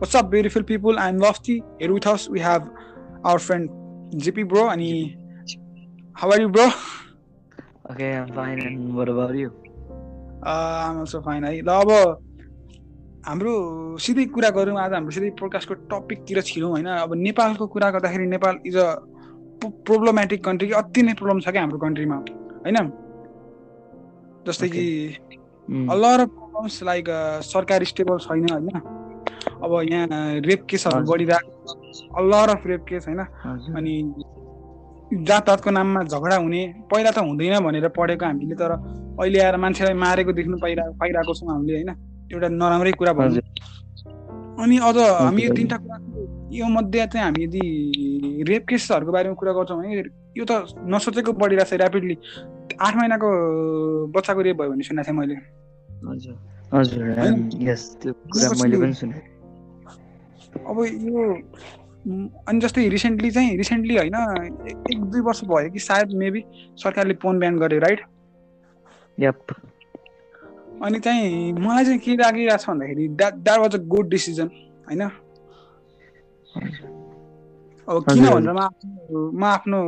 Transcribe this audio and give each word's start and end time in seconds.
What's 0.00 0.14
up, 0.14 0.30
beautiful 0.32 0.62
people? 0.62 0.96
I'm 0.96 1.16
Lofty. 1.22 1.54
Here 1.80 1.92
with 1.92 2.06
us, 2.10 2.28
we 2.32 2.38
have 2.38 2.62
our 3.24 3.38
friend 3.44 3.68
JP, 4.24 4.40
bro. 4.50 4.68
And 4.68 4.80
he, 4.80 5.18
how 6.12 6.28
are 6.30 6.40
you, 6.40 6.48
bro? 6.48 6.66
Okay, 7.90 8.12
I'm 8.16 8.30
fine. 8.32 8.60
And 8.64 8.94
what 8.94 9.08
about 9.08 9.34
you? 9.34 9.50
Uh, 10.46 10.84
I'm 10.86 10.98
also 11.02 11.20
fine. 11.20 11.42
है 11.48 11.64
ल 11.66 11.74
अब 11.82 11.90
हाम्रो 13.26 13.54
सिधै 14.06 14.24
कुरा 14.36 14.50
गरौँ 14.58 14.76
आज 14.84 14.92
हाम्रो 15.00 15.10
सिधै 15.18 15.30
प्रकाशको 15.42 15.74
टपिकतिर 15.90 16.40
छिरौँ 16.50 16.70
होइन 16.78 16.86
अब 17.02 17.14
नेपालको 17.26 17.66
कुरा 17.66 17.90
गर्दाखेरि 17.98 18.26
Nepal 18.38 18.58
is 18.70 18.76
a 18.76 18.86
problematic 19.66 20.44
country 20.44 20.70
अति 20.78 21.02
नै 21.10 21.14
प्रब्लम 21.18 21.40
छ 21.42 21.50
क्या 21.50 21.62
हाम्रो 21.66 21.78
कन्ट्रीमा 21.86 22.16
होइन 22.70 22.78
जस्तै 24.46 24.68
कि 24.78 24.86
अफ 25.74 26.30
प्रब्लम्स 26.38 26.82
लाइक 26.92 27.04
सरकारी 27.50 27.84
स्टेबल 27.92 28.18
छैन 28.30 28.46
होइन 28.56 28.94
अब 29.46 29.72
यहाँ 29.90 30.06
रेप 30.46 30.66
केसहरू 30.70 31.04
बढिरहेको 31.10 32.14
अल्लर 32.20 32.48
अफ 32.54 32.62
रेप 32.66 32.84
केस 32.88 33.06
होइन 33.08 33.20
अनि 33.78 33.94
जातपातको 35.28 35.70
नाममा 35.70 36.02
झगडा 36.12 36.36
हुने 36.44 36.62
पहिला 36.92 37.10
त 37.10 37.18
हुँदैन 37.28 37.58
भनेर 37.66 37.88
पढेको 37.98 38.24
हामीले 38.26 38.54
तर 38.62 38.70
अहिले 38.74 39.40
आएर 39.44 39.56
मान्छेलाई 39.64 39.94
मारेको 40.04 40.32
देख्नु 40.38 40.56
पाइरहेको 40.62 40.92
पाइरहेको 41.00 41.32
छौँ 41.38 41.46
हामीले 41.52 41.74
होइन 41.78 41.90
एउटा 42.32 42.48
नराम्रै 42.60 42.92
कुरा 43.02 43.12
भन्छ 43.20 43.38
अनि 44.62 44.76
अझ 44.88 44.94
हामी 44.98 45.42
यो 45.46 45.52
तिनवटा 45.54 45.78
कुरा 45.78 46.26
यो 46.58 46.64
मध्ये 46.76 47.06
चाहिँ 47.08 47.24
हामी 47.24 47.40
यदि 47.44 47.62
रेप 48.50 48.62
केसहरूको 48.68 49.12
बारेमा 49.16 49.34
कुरा 49.42 49.52
गर्छौँ 49.60 49.76
भने 49.80 50.04
यो 50.38 50.44
त 50.50 50.84
नसोचेको 50.94 51.32
बढिरहेको 51.40 51.70
छ 51.76 51.80
ऱ्यापिडली 51.80 52.14
आठ 52.86 52.94
महिनाको 53.00 53.28
बच्चाको 54.14 54.40
रेप 54.48 54.56
भयो 54.62 54.68
भन्ने 54.76 54.84
सुनेको 54.92 55.10
थिएँ 55.10 55.18
मैले 55.22 55.34
हजुर 56.12 56.38
हजुर 56.74 57.08
यस 57.68 57.84
त्यो 58.02 58.12
कुरा 58.32 58.48
मैले 58.62 58.76
पनि 58.82 58.94
सुने 59.00 59.18
अब 60.68 60.76
यो 60.84 61.24
अनि 62.48 62.60
जस्तै 62.64 62.88
रिसेन्टली 62.94 63.30
चाहिँ 63.36 63.56
रिसेन्टली 63.60 63.96
होइन 63.98 64.16
एक 64.92 65.00
दुई 65.12 65.20
वर्ष 65.28 65.40
भयो 65.52 65.70
कि 65.72 65.78
सायद 65.88 66.12
मेबी 66.22 66.44
सरकारले 66.82 67.14
फोन 67.22 67.38
ब्यान 67.38 67.56
गर्यो 67.62 67.78
राइट 67.86 68.00
यप 69.24 69.54
अनि 70.86 71.00
चाहिँ 71.06 71.52
मलाई 71.64 71.84
चाहिँ 71.88 71.98
के 72.04 72.16
लागिरहेको 72.22 72.56
छ 72.62 72.68
भन्दाखेरि 72.72 73.08
that 73.22 73.34
that 73.48 73.58
was 73.64 73.74
a 73.74 73.82
good 73.94 74.08
decision 74.16 74.48
होइन 74.88 75.02
अब 77.88 78.04
किन 78.12 78.26
भनेर 78.28 78.52
म 78.52 79.38
म 79.40 79.44
आफ्नो 79.54 79.80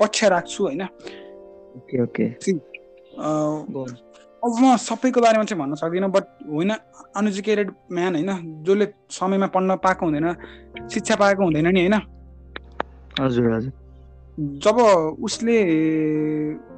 पक्ष 0.00 0.24
राख्छु 0.36 0.64
होइन 0.64 0.82
ओके 0.82 2.02
ओके 2.02 2.32
अब 4.46 4.54
म 4.62 4.66
सबैको 4.78 5.20
बारेमा 5.22 5.44
चाहिँ 5.50 5.58
भन्न 5.58 5.74
सक्दिनँ 5.82 6.08
बट 6.14 6.24
होइन 6.54 6.70
अनएजुकेटेड 7.18 7.68
म्यान 7.96 8.14
होइन 8.14 8.62
जसले 8.66 8.86
समयमा 9.18 9.46
पढ्न 9.50 9.76
पाएको 9.82 10.04
हुँदैन 10.06 10.26
शिक्षा 10.94 11.14
पाएको 11.22 11.42
हुँदैन 11.42 11.66
नि 11.74 11.80
होइन 11.82 11.94
हजुर 11.94 13.54
हजुर 13.54 13.72
जब 14.64 14.76
उसले 15.26 15.56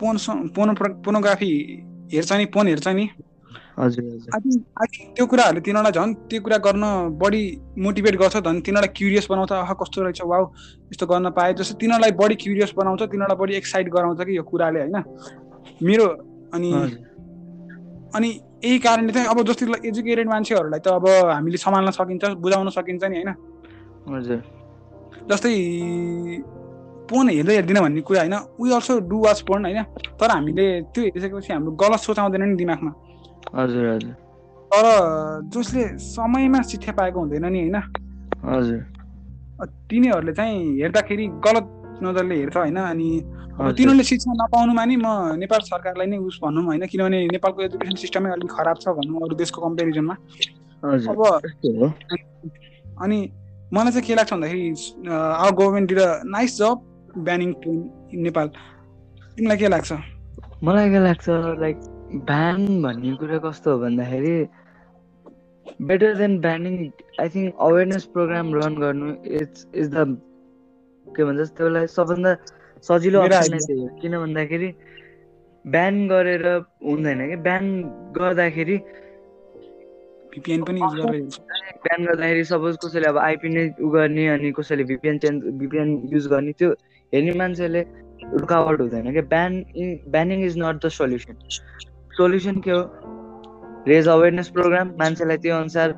पोन 0.00 0.16
पोनोग्राफी 1.04 1.50
हेर्छ 2.14 2.32
नि 2.40 2.44
पोन 2.56 2.68
हेर्छ 2.72 2.88
नि 2.96 3.04
हजुर 3.78 4.04
त्यो 4.32 5.26
कुराहरूले 5.28 5.60
तिनीहरूलाई 5.66 5.92
झन् 5.92 6.14
त्यो 6.32 6.40
कुरा 6.46 6.58
गर्न 6.64 6.82
बढी 7.20 7.42
मोटिभेट 7.84 8.16
गर्छ 8.22 8.36
झन् 8.48 8.62
तिनीहरूलाई 8.64 8.92
क्युरियस 8.96 9.26
बनाउँछ 9.32 9.52
अह 9.60 9.72
कस्तो 9.80 9.98
रहेछ 10.08 10.20
वा 10.32 10.38
यस्तो 10.94 11.04
गर्न 11.12 11.30
पाए 11.36 11.52
जस्तो 11.60 11.76
तिनीहरूलाई 11.84 12.12
बढी 12.22 12.36
क्युरियस 12.46 12.72
बनाउँछ 12.80 13.02
तिनीहरूलाई 13.12 13.38
बढी 13.42 13.54
एक्साइट 13.60 13.88
गराउँछ 13.96 14.24
कि 14.24 14.36
यो 14.38 14.42
कुराले 14.52 14.80
होइन 14.84 15.84
मेरो 15.90 16.08
अनि 16.56 16.72
अनि 18.16 18.28
यही 18.64 18.78
कारणले 18.86 19.12
चाहिँ 19.16 19.28
अब 19.28 19.40
जस्तो 19.48 19.74
एजुकेटेड 19.88 20.28
मान्छेहरूलाई 20.32 20.80
त 20.80 20.88
अब 20.98 21.06
हामीले 21.28 21.56
सम्हाल्न 21.64 21.90
सकिन्छ 21.96 22.30
बुझाउन 22.44 22.68
सकिन्छ 22.76 23.04
नि 23.12 23.16
होइन 23.16 23.32
हजुर 24.14 24.40
जस्तै 25.30 25.50
पोन 27.10 27.28
हेर्दै 27.28 27.54
हेर्दिनँ 27.58 27.80
भन्ने 27.84 28.00
कुरा 28.08 28.20
होइन 28.24 28.34
we 28.60 28.70
also 28.76 28.98
do 29.12 29.18
watch 29.24 29.38
porn 29.50 29.64
होइन 29.68 29.80
तर 30.20 30.28
हामीले 30.36 30.64
त्यो 30.96 31.02
हेरिसकेपछि 31.04 31.52
हाम्रो 31.52 31.72
गलत 31.84 32.00
सोच 32.08 32.18
आउँदैन 32.24 32.42
नि 32.48 32.56
दिमागमा 32.64 32.90
हजुर 33.60 33.84
हजुर 33.92 34.12
तर 34.72 35.50
जसले 35.52 35.82
समयमा 36.08 36.62
शिक्षा 36.72 36.92
पाएको 37.00 37.18
हुँदैन 37.24 37.52
नि 37.52 37.60
होइन 37.68 37.76
हजुर 38.50 39.68
तिनीहरूले 39.90 40.32
चाहिँ 40.40 40.56
हेर्दाखेरि 40.80 41.26
गलत 41.46 41.66
नजरले 42.08 42.34
हेर्छ 42.40 42.56
होइन 42.56 42.76
अनि 42.88 43.08
तिनीहरूले 43.58 44.02
शिक्षा 44.08 44.30
नपाउनुमा 44.38 44.82
नि 44.86 44.96
म 45.02 45.06
नेपाल 45.42 45.60
सरकारलाई 45.66 46.06
नै 46.06 46.16
उस 46.30 46.38
भनौँ 46.42 46.62
होइन 46.70 46.86
किनभने 46.94 47.18
नेपालको 47.34 47.62
एजुकेसन 47.66 47.96
सिस्टमै 48.06 48.30
अलिक 48.38 48.50
खराब 48.54 48.76
छ 48.82 48.88
भनौँ 48.94 49.20
अरू 49.26 49.34
देशको 49.34 49.62
कम्पेरिजनमा 49.66 50.14
अब 51.10 51.22
अनि 53.02 53.18
मलाई 53.74 53.90
चाहिँ 53.98 54.06
के 54.06 54.14
लाग्छ 54.14 54.32
भन्दाखेरि 54.32 55.08
our 55.10 55.56
government 55.60 55.88
did 55.90 55.98
nice 56.36 56.56
job 56.58 56.84
banning 57.28 57.52
train 57.64 57.80
in 58.16 58.22
Nepal 58.28 58.48
तिमीलाई 58.48 59.56
के 59.64 59.68
लाग्छ 59.74 59.98
मलाई 60.70 60.90
के 60.94 61.00
लाग्छ 61.06 61.38
लाइक 61.62 61.80
ब्यान 62.28 62.66
भन्ने 62.86 63.14
कुरा 63.22 63.38
कस्तो 63.46 63.72
हो 63.74 63.78
भन्दाखेरि 63.86 64.34
better 65.90 66.14
than 66.22 66.38
banning 66.46 66.76
I 67.26 67.34
think 67.34 67.66
awareness 67.70 68.04
program 68.14 68.54
run 68.60 68.78
गर्नु 68.86 69.10
इट्स 69.42 69.66
इज 69.82 69.90
द 69.96 70.06
के 71.18 71.24
भन्छ 71.32 71.48
त्यसलाई 71.58 71.92
सबभन्दा 71.98 72.36
सजिलो 72.86 73.22
थियो 73.28 73.86
किन 74.00 74.16
भन्दाखेरि 74.18 74.72
ब्यान 75.74 75.94
गरेर 76.08 76.46
हुँदैन 76.86 77.28
कि 77.28 77.36
ब्यान 77.46 77.64
गर्दाखेरि 78.16 78.76
भिपिएन 80.34 80.62
पनि 80.68 80.80
युज 80.80 81.38
ब्यान 81.84 82.04
गर्दाखेरि 82.06 82.44
सपोज 82.52 82.76
कसैले 82.84 83.08
अब 83.12 83.18
आइपी 83.28 83.48
नै 83.56 83.64
उ 83.70 83.88
गर्ने 83.94 84.26
अनि 84.34 84.50
कसैले 84.58 84.84
भिपिएन 84.92 85.18
चेन्ज 85.24 85.44
भिपिएन 85.62 85.90
युज 86.12 86.26
गर्ने 86.34 86.52
त्यो 86.62 86.70
हेर्ने 87.14 87.32
मान्छेले 87.42 87.82
रुकावट 87.82 88.80
हुँदैन 88.80 89.12
कि 89.14 89.20
ban 89.34 89.60
banning 90.14 90.44
is 90.50 90.58
not 90.62 90.84
the 90.84 90.88
solution 90.98 91.42
solution 92.20 92.60
के 92.66 92.70
हो 92.70 92.80
रेज 93.88 94.08
अवेरनेस 94.14 94.48
प्रोग्राम 94.60 94.88
मान्छेलाई 95.02 95.36
त्यही 95.44 95.56
अनुसार 95.58 95.94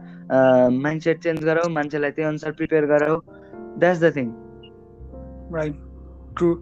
माइन्ड 0.80 1.02
सेट 1.02 1.22
चेन्ज 1.22 1.44
गराऊ 1.44 1.68
मान्छेलाई 1.76 2.10
त्यही 2.16 2.28
अनुसार 2.28 2.52
prepare 2.62 2.84
गराऊ 2.94 3.20
that's 3.84 4.02
the 4.04 4.14
thing 4.16 4.30
right 5.60 5.78
true 6.38 6.54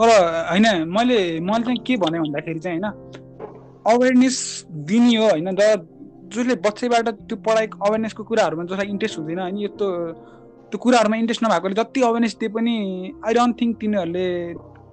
तर 0.00 0.10
होइन 0.50 0.64
मैले 0.94 1.16
मैले 1.48 1.64
चाहिँ 1.64 1.78
के 1.86 1.96
भने 2.04 2.18
भन्दाखेरि 2.20 2.60
चाहिँ 2.60 2.80
होइन 2.80 3.84
अवेरनेस 3.90 4.36
दिने 4.90 5.16
हो 5.16 5.28
होइन 5.30 5.48
र 5.60 5.74
जसले 6.34 6.54
बच्चैबाट 6.66 7.08
त्यो 7.30 7.36
पढाइ 7.46 7.66
अवेरनेसको 7.86 8.24
कुराहरूमा 8.26 8.64
जसलाई 8.66 8.88
इन्ट्रेस्ट 8.90 9.18
हुँदैन 9.18 9.38
होइन 9.38 9.58
यस्तो 9.62 9.86
त्यो 10.74 10.78
कुराहरूमा 10.82 11.16
इन्ट्रेस्ट 11.22 11.42
नभएकोले 11.46 11.74
जति 11.78 12.00
अवेरनेस 12.10 12.34
दिए 12.42 12.48
पनि 12.58 12.74
आई 13.22 13.34
डोन्ट 13.38 13.54
थिङ्क 13.60 13.74
तिनीहरूले 13.80 14.26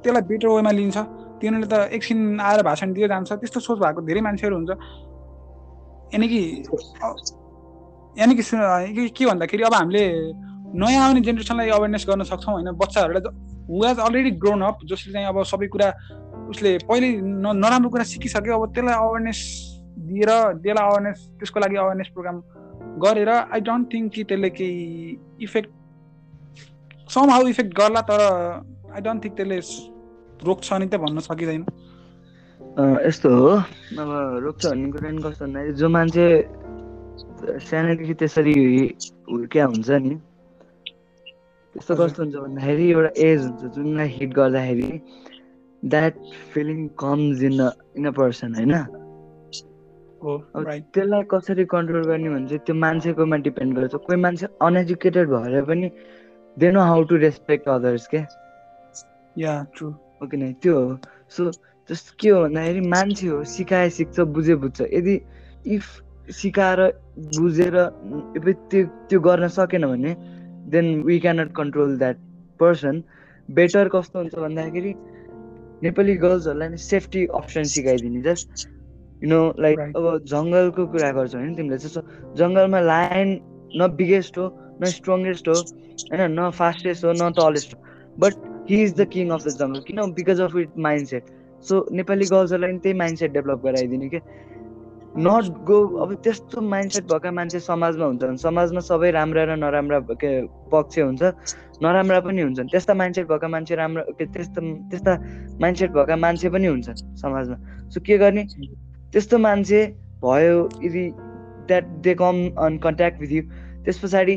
त्यसलाई 0.05 0.21
बेटर 0.29 0.47
वेमा 0.53 0.71
लिन्छ 0.77 0.97
तिनीहरूले 1.41 1.69
त 1.73 1.77
एकछिन 1.97 2.19
आएर 2.45 2.61
भाषण 2.69 2.93
दिएर 2.93 3.09
जान्छ 3.13 3.29
त्यस्तो 3.41 3.59
सोच 3.65 3.77
भएको 3.81 4.01
धेरै 4.05 4.21
मान्छेहरू 4.21 4.53
हुन्छ 4.53 6.13
यानि 6.13 6.27
कि 6.29 6.41
यानि 8.21 8.33
कि 8.37 9.09
के 9.17 9.23
भन्दाखेरि 9.31 9.63
अब 9.65 9.73
हामीले 9.81 10.03
नयाँ 10.85 11.01
आउने 11.07 11.21
जेनेरेसनलाई 11.25 11.69
अवेरनेस 11.79 12.05
गर्न 12.09 12.23
सक्छौँ 12.33 12.53
होइन 12.53 12.67
बच्चाहरूलाई 12.85 13.50
who 13.71 13.81
has 13.87 13.99
already 14.05 14.31
grown 14.43 14.61
up 14.67 14.79
जसले 14.91 15.11
चाहिँ 15.13 15.27
अब 15.27 15.43
सबै 15.49 15.67
कुरा 15.73 15.87
उसले 16.53 16.71
पहिले 16.91 17.09
नराम्रो 17.63 17.89
कुरा 17.93 18.03
सिकिसक्यो 18.11 18.55
अब 18.59 18.65
त्यसलाई 18.75 18.95
अवेरनेस 19.07 19.39
दिएर 20.11 20.31
त्यसलाई 20.63 20.87
अवेरनेस 20.91 21.19
त्यसको 21.39 21.59
लागि 21.63 21.77
अवेरनेस 21.83 22.07
प्रोग्राम 22.13 22.37
गरेर 23.05 23.29
आई 23.31 23.59
डोन्ट 23.69 23.85
थिङ्क 23.93 24.11
कि 24.15 24.23
त्यसले 24.31 24.49
केही 24.57 25.15
इफेक्ट 25.47 27.07
सम 27.15 27.31
हाउ 27.35 27.47
इफेक्ट 27.53 27.71
गर्ला 27.79 28.01
तर 28.11 28.23
आई 28.95 29.01
डोन्ट 29.07 29.23
थिङ्क 29.23 29.35
त्यसले 29.37 29.59
रोक्छ 30.51 30.79
नि 30.83 30.87
त 30.95 30.99
भन्न 31.05 31.23
सकिँदैन 31.27 31.63
यस्तो 33.07 33.29
हो 33.39 33.49
अब 33.55 34.11
रोक्छ 34.47 34.65
भन्ने 34.65 34.91
कुरा 34.97 35.13
कस्तो 35.29 35.45
भन्दाखेरि 35.45 35.79
जो 35.83 35.89
मान्छे 35.95 36.27
सानैदेखि 37.71 38.19
त्यसरी 38.23 38.59
हुर्किया 39.31 39.71
हुन्छ 39.75 40.01
नि 40.09 40.19
यस्तो 41.77 41.95
कस्तो 41.95 42.23
हुन्छ 42.23 42.35
भन्दाखेरि 42.43 42.85
एउटा 42.93 43.11
एज 43.25 43.39
हुन्छ 43.47 43.67
जुनलाई 43.75 44.07
हिट 44.13 44.33
गर्दाखेरि 44.37 44.89
that 45.91 46.13
feeling 46.53 46.79
comes 47.03 47.43
in 47.47 47.53
in 47.97 48.05
a 48.11 48.11
person 48.17 48.55
होइन 48.59 48.73
अब 48.73 50.67
त्यसलाई 50.93 51.23
कसरी 51.33 51.65
कन्ट्रोल 51.75 52.03
गर्ने 52.09 52.29
भने 52.33 52.47
चाहिँ 52.51 52.59
त्यो 52.67 52.75
मान्छेकोमा 52.85 53.37
डिपेन्ड 53.47 53.75
गर्छ 53.77 53.93
कोही 54.07 54.17
मान्छे 54.25 54.47
अनएजुकेटेड 54.67 55.29
भएर 55.35 55.61
पनि 55.69 55.91
they 56.63 56.71
know 56.77 56.81
how 56.91 57.03
to 57.13 57.21
respect 57.23 57.69
others 57.75 58.07
के 58.15 58.21
या 59.45 59.55
ट्रु 59.77 59.93
ओके 60.27 60.37
नै 60.43 60.51
त्यो 60.67 60.75
हो 60.79 60.99
सो 61.37 61.49
जस्तो 61.51 62.19
के 62.25 62.35
हो 62.35 62.41
भन्दाखेरि 62.47 62.81
मान्छे 62.97 63.27
हो 63.33 63.43
सिकाए 63.55 63.89
सिक्छ 64.01 64.27
बुझे 64.35 64.55
बुझ्छ 64.67 64.89
यदि 64.97 65.15
इफ 65.79 65.91
सिकाएर 66.43 66.85
बुझेर 67.39 67.79
त्यो 68.75 68.83
त्यो 68.85 69.19
गर्न 69.31 69.47
सकेन 69.59 69.87
भने 69.95 70.15
then 70.69 71.01
we 71.05 71.17
cannot 71.19 71.51
control 71.57 71.97
that 71.97 72.17
person 72.59 73.01
better 73.59 73.87
कस्तो 73.93 74.19
हुन्छ 74.19 74.35
भन्दाखेरि 74.41 74.93
नेपाली 75.85 76.15
गर्ल्सहरूलाई 76.23 76.69
नै 76.73 76.77
सेफ्टी 76.87 77.23
अप्सन 77.39 77.63
सिकाइदिने 77.75 78.21
जस्ट 78.29 78.67
यु 79.23 79.29
नो 79.31 79.39
लाइक 79.65 79.79
अब 80.01 80.07
जङ्गलको 80.33 80.85
कुरा 80.95 81.09
गर्छ 81.17 81.33
भने 81.39 81.55
तिमीले 81.59 81.77
जस्तो 81.87 82.01
जङ्गलमा 82.43 82.79
लायन 82.91 83.33
न 83.33 83.87
बिगेस्ट 84.01 84.37
हो 84.37 84.45
न 84.83 84.93
स्ट्रङ्गेस्ट 84.97 85.47
हो 85.53 85.57
होइन 85.63 86.23
न 86.23 86.49
फास्टेस्ट 86.61 87.05
हो 87.09 87.13
न 87.21 87.31
टलेस्ट 87.41 87.75
हो 87.79 88.25
but 88.25 88.45
he 88.71 88.81
is 88.83 88.93
the 89.01 89.07
king 89.17 89.29
of 89.37 89.45
the 89.47 89.55
jungle 89.63 89.83
किन 89.89 90.01
because 90.21 90.41
of 90.49 90.55
it 90.65 90.79
mindset 91.13 91.33
so 91.71 91.85
Nepali 92.01 92.25
गर्ल्सहरूलाई 92.35 92.71
पनि 92.71 92.79
त्यही 92.87 92.97
माइन्ड 93.03 93.19
सेट 93.25 93.31
डेभलप 93.39 93.65
गराइदिने 93.69 94.09
क्या 94.15 94.21
नट 95.17 95.47
गो 95.65 95.77
अब 96.01 96.13
त्यस्तो 96.23 96.61
माइन्डसेट 96.69 97.03
भएका 97.11 97.31
मान्छे 97.37 97.59
समाजमा 97.63 98.05
हुन्छन् 98.05 98.35
समाजमा 98.43 98.79
सबै 98.89 99.09
राम्रा 99.15 99.43
र 99.49 99.55
नराम्रा 99.63 99.99
के 100.23 100.29
पक्ष 100.73 100.99
हुन्छ 100.99 101.23
नराम्रा 101.85 102.19
पनि 102.27 102.41
हुन्छन् 102.41 102.69
त्यस्ता 102.75 102.93
माइन्डसेट 103.01 103.27
भएका 103.31 103.47
मान्छे 103.55 103.75
राम्रो 103.79 104.03
के 104.21 104.25
त्यस्तो 104.37 104.61
त्यस्ता 104.93 105.15
माइन्डसेट 105.65 105.91
भएका 105.97 106.15
मान्छे 106.23 106.49
पनि 106.55 106.67
हुन्छन् 106.71 107.01
समाजमा 107.23 107.57
सो 107.97 108.01
के 108.07 108.17
गर्ने 108.23 108.43
त्यस्तो 109.11 109.37
मान्छे 109.47 109.83
भयो 110.23 110.57
यदि 110.85 111.03
that 111.67 111.87
they 112.07 112.13
come 112.23 112.39
on 112.67 112.77
contact 112.87 113.19
with 113.25 113.31
you 113.39 113.43
त्यस 113.89 113.99
पछाडि 114.05 114.35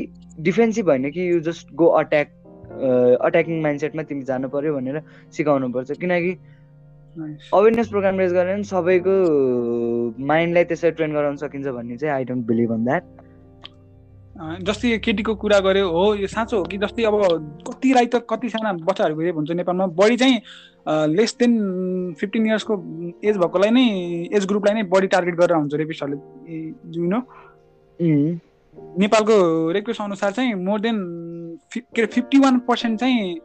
डिफेन्सिभ 0.49 0.89
होइन 0.89 1.09
कि 1.15 1.29
you 1.31 1.39
just 1.47 1.73
go 1.83 1.87
attack 2.03 3.19
attacking 3.31 3.61
माइन्डसेटमा 3.69 4.03
तिमी 4.11 4.23
जानु 4.33 4.49
पर्यो 4.57 4.75
भनेर 4.79 5.01
सिकाउनु 5.39 5.71
पर्छ 5.79 5.97
किनकि 6.05 6.37
अवेरनेस 7.57 7.87
प्रोग्राम 7.95 8.19
रेज 8.19 8.33
गरेर 8.37 8.63
सबैको 8.75 9.13
माइन्डलाई 10.31 10.63
त्यसरी 10.69 10.91
ट्रेन 10.97 11.13
गराउन 11.13 11.35
सकिन्छ 11.43 11.67
भन्ने 11.77 11.97
चाहिँ 11.97 12.13
I 12.15 12.23
don't 12.29 12.45
believe 12.47 12.71
on 12.73 12.83
that 12.85 13.03
जस्तै 14.67 14.87
यो 14.91 14.97
केटीको 15.03 15.33
कुरा 15.41 15.59
गऱ्यो 15.65 15.89
हो 15.95 16.03
यो 16.21 16.27
साँचो 16.35 16.57
हो 16.57 16.63
कि 16.71 16.77
जस्तै 16.77 17.03
अब 17.09 17.15
कति 17.69 17.91
राई 17.97 18.05
त 18.15 18.19
कति 18.29 18.49
साना 18.53 18.73
बच्चाहरूको 18.87 19.31
हुन्छ 19.37 19.51
नेपालमा 19.61 19.85
बढी 20.01 20.17
चाहिँ 20.23 20.41
लेस 21.15 21.35
देन 21.39 21.51
फिफ्टिन 22.19 22.45
इयर्सको 22.51 22.73
एज 23.29 23.37
भएकोलाई 23.43 23.69
नै 23.77 23.85
एज 24.37 24.47
ग्रुपलाई 24.51 24.73
नै 24.79 24.83
बढी 24.95 25.07
टार्गेट 25.15 25.35
गरेर 25.41 25.55
हुन्छ 25.57 25.73
रेपिस्टहरूले 25.83 26.61
जुन 26.97 27.15
mm. 27.15 28.37
नेपालको 28.99 29.35
रेक्वेस्ट 29.71 30.01
अनुसार 30.01 30.31
चाहिँ 30.31 30.53
मोर 30.69 30.79
देन 30.85 30.97
के 31.77 32.01
अरे 32.01 32.05
फिफ्टी 32.13 32.39
वान 32.39 32.57
पर्सेन्ट 32.67 32.99
चाहिँ 32.99 33.35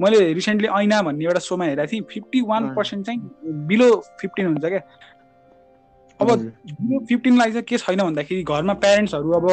मैले 0.00 0.32
रिसेन्टली 0.34 0.68
ऐना 0.80 1.00
भन्ने 1.02 1.24
एउटा 1.24 1.38
सोमा 1.48 1.64
हेरेको 1.64 1.90
थिएँ 1.92 2.00
फिफ्टी 2.10 2.40
वान 2.48 2.68
पर्सेन्ट 2.74 3.06
चाहिँ 3.06 3.66
बिलो 3.72 3.90
फिफ्टिन 4.20 4.46
हुन्छ 4.46 4.64
क्या 4.64 4.80
अब 6.20 6.28
यो 6.90 6.98
फिफ्टिनलाई 7.08 7.50
चाहिँ 7.52 7.62
के 7.70 7.78
छैन 7.78 7.96
भन्दाखेरि 8.02 8.42
घरमा 8.52 8.74
प्यारेन्ट्सहरू 8.84 9.32
अब 9.38 9.48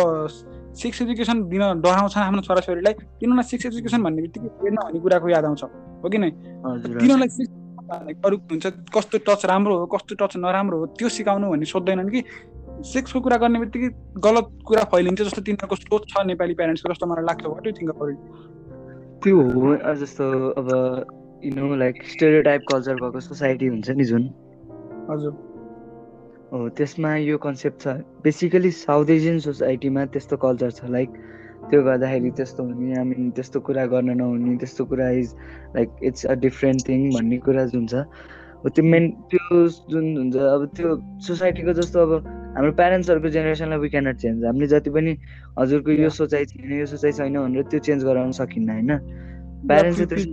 सेक्स 0.81 1.01
एजुकेसन 1.01 1.41
दिन 1.49 1.63
डराउँछन् 1.85 2.23
आफ्नो 2.23 2.41
छोराछोरीलाई 2.47 2.93
तिनीहरूलाई 2.93 3.47
सेक्स 3.49 3.65
एजुकेसन 3.69 4.03
भन्ने 4.07 4.21
बित्तिकै 4.21 4.49
हेर्न 4.61 4.75
भन्ने 4.85 4.99
कुराको 5.07 5.29
याद 5.33 5.45
आउँछ 5.49 5.63
हो 5.63 6.09
कि 6.13 6.17
नै 6.23 6.29
तिनीहरूलाई 6.39 7.29
सेक्स 7.35 8.23
अरू 8.25 8.37
हुन्छ 8.53 8.65
कस्तो 8.95 9.17
टच 9.27 9.45
राम्रो 9.51 9.77
हो 9.79 9.85
कस्तो 9.95 10.15
टच 10.23 10.37
नराम्रो 10.45 10.77
हो 10.79 10.85
त्यो 11.01 11.09
सिकाउनु 11.17 11.51
भन्ने 11.53 11.65
सोध्दैनन् 11.75 12.09
कि 12.15 12.23
सेक्सको 12.95 13.21
कुरा 13.27 13.37
गर्ने 13.43 13.59
बित्तिकै 13.67 13.89
गलत 14.27 14.55
कुरा 14.71 14.83
फैलिन्छ 14.95 15.19
जस्तो 15.27 15.41
तिनीहरूको 15.51 15.75
सोच 15.83 16.09
छ 16.15 16.25
नेपाली 16.31 16.57
प्यारेन्ट्सको 16.61 16.93
जस्तो 16.95 17.11
मलाई 17.13 17.25
लाग्छ 17.29 17.47
वाट 17.55 17.67
यु 17.71 17.75
थिङ्क 17.79 17.95
अब 17.95 18.11
त्यो 19.27 19.45
हो 19.53 19.75
जस्तो 20.05 20.25
अब 20.63 20.69
you 21.49 21.53
know 21.61 21.75
like 21.85 22.01
stereotype 22.17 22.73
culture 22.75 23.03
भएको 23.07 23.25
सोसाइटी 23.31 23.71
हुन्छ 23.77 23.99
नि 24.03 24.11
जुन 24.13 24.29
हजुर 25.11 25.41
हो 26.53 26.67
त्यसमा 26.77 27.09
यो 27.17 27.37
कन्सेप्ट 27.43 27.81
छ 27.83 27.93
बेसिकली 28.25 28.69
साउथ 28.79 29.09
एसियन 29.13 29.37
सोसाइटीमा 29.43 30.01
त्यस्तो 30.15 30.37
कल्चर 30.41 30.73
छ 30.79 30.89
लाइक 30.95 31.13
त्यो 31.71 31.77
गर्दाखेरि 31.87 32.31
त्यस्तो 32.39 32.65
हुने 32.65 32.97
आई 33.03 33.07
मिन 33.11 33.29
त्यस्तो 33.39 33.61
कुरा 33.69 33.85
गर्न 33.93 34.13
नहुने 34.19 34.53
त्यस्तो 34.63 34.85
कुरा 34.91 35.07
is 35.21 35.31
like 35.77 35.95
it's 36.09 36.25
a 36.33 36.35
different 36.43 36.85
thing 36.89 37.05
भन्ने 37.15 37.39
कुरा 37.47 37.63
जुन 37.71 37.87
छ 37.93 38.01
हो 38.65 38.73
त्यो 38.75 38.85
मेन 38.95 39.07
त्यो 39.33 39.61
जुन 39.95 40.05
हुन्छ 40.19 40.43
अब 40.51 40.67
त्यो 40.81 40.91
सोसाइटीको 41.29 41.75
जस्तो 41.81 42.05
अब 42.09 42.13
हाम्रो 42.59 42.75
प्यारेन्ट्सहरूको 42.81 43.33
जेनेरेसनलाई 43.37 43.83
वी 43.85 43.91
क्यानट 43.97 44.21
चेन्ज 44.25 44.47
हामीले 44.49 44.69
जति 44.75 44.95
पनि 44.99 45.15
हजुरको 45.63 45.97
यो 46.03 46.13
सोचाइ 46.19 46.49
छैन 46.53 46.77
यो 46.81 46.87
सोचाइ 46.93 47.13
छैन 47.21 47.39
भनेर 47.41 47.67
त्यो 47.73 47.81
चेन्ज 47.89 48.07
गराउन 48.11 48.37
सकिन्न 48.43 48.77
होइन 48.77 49.17
parents 49.73 50.29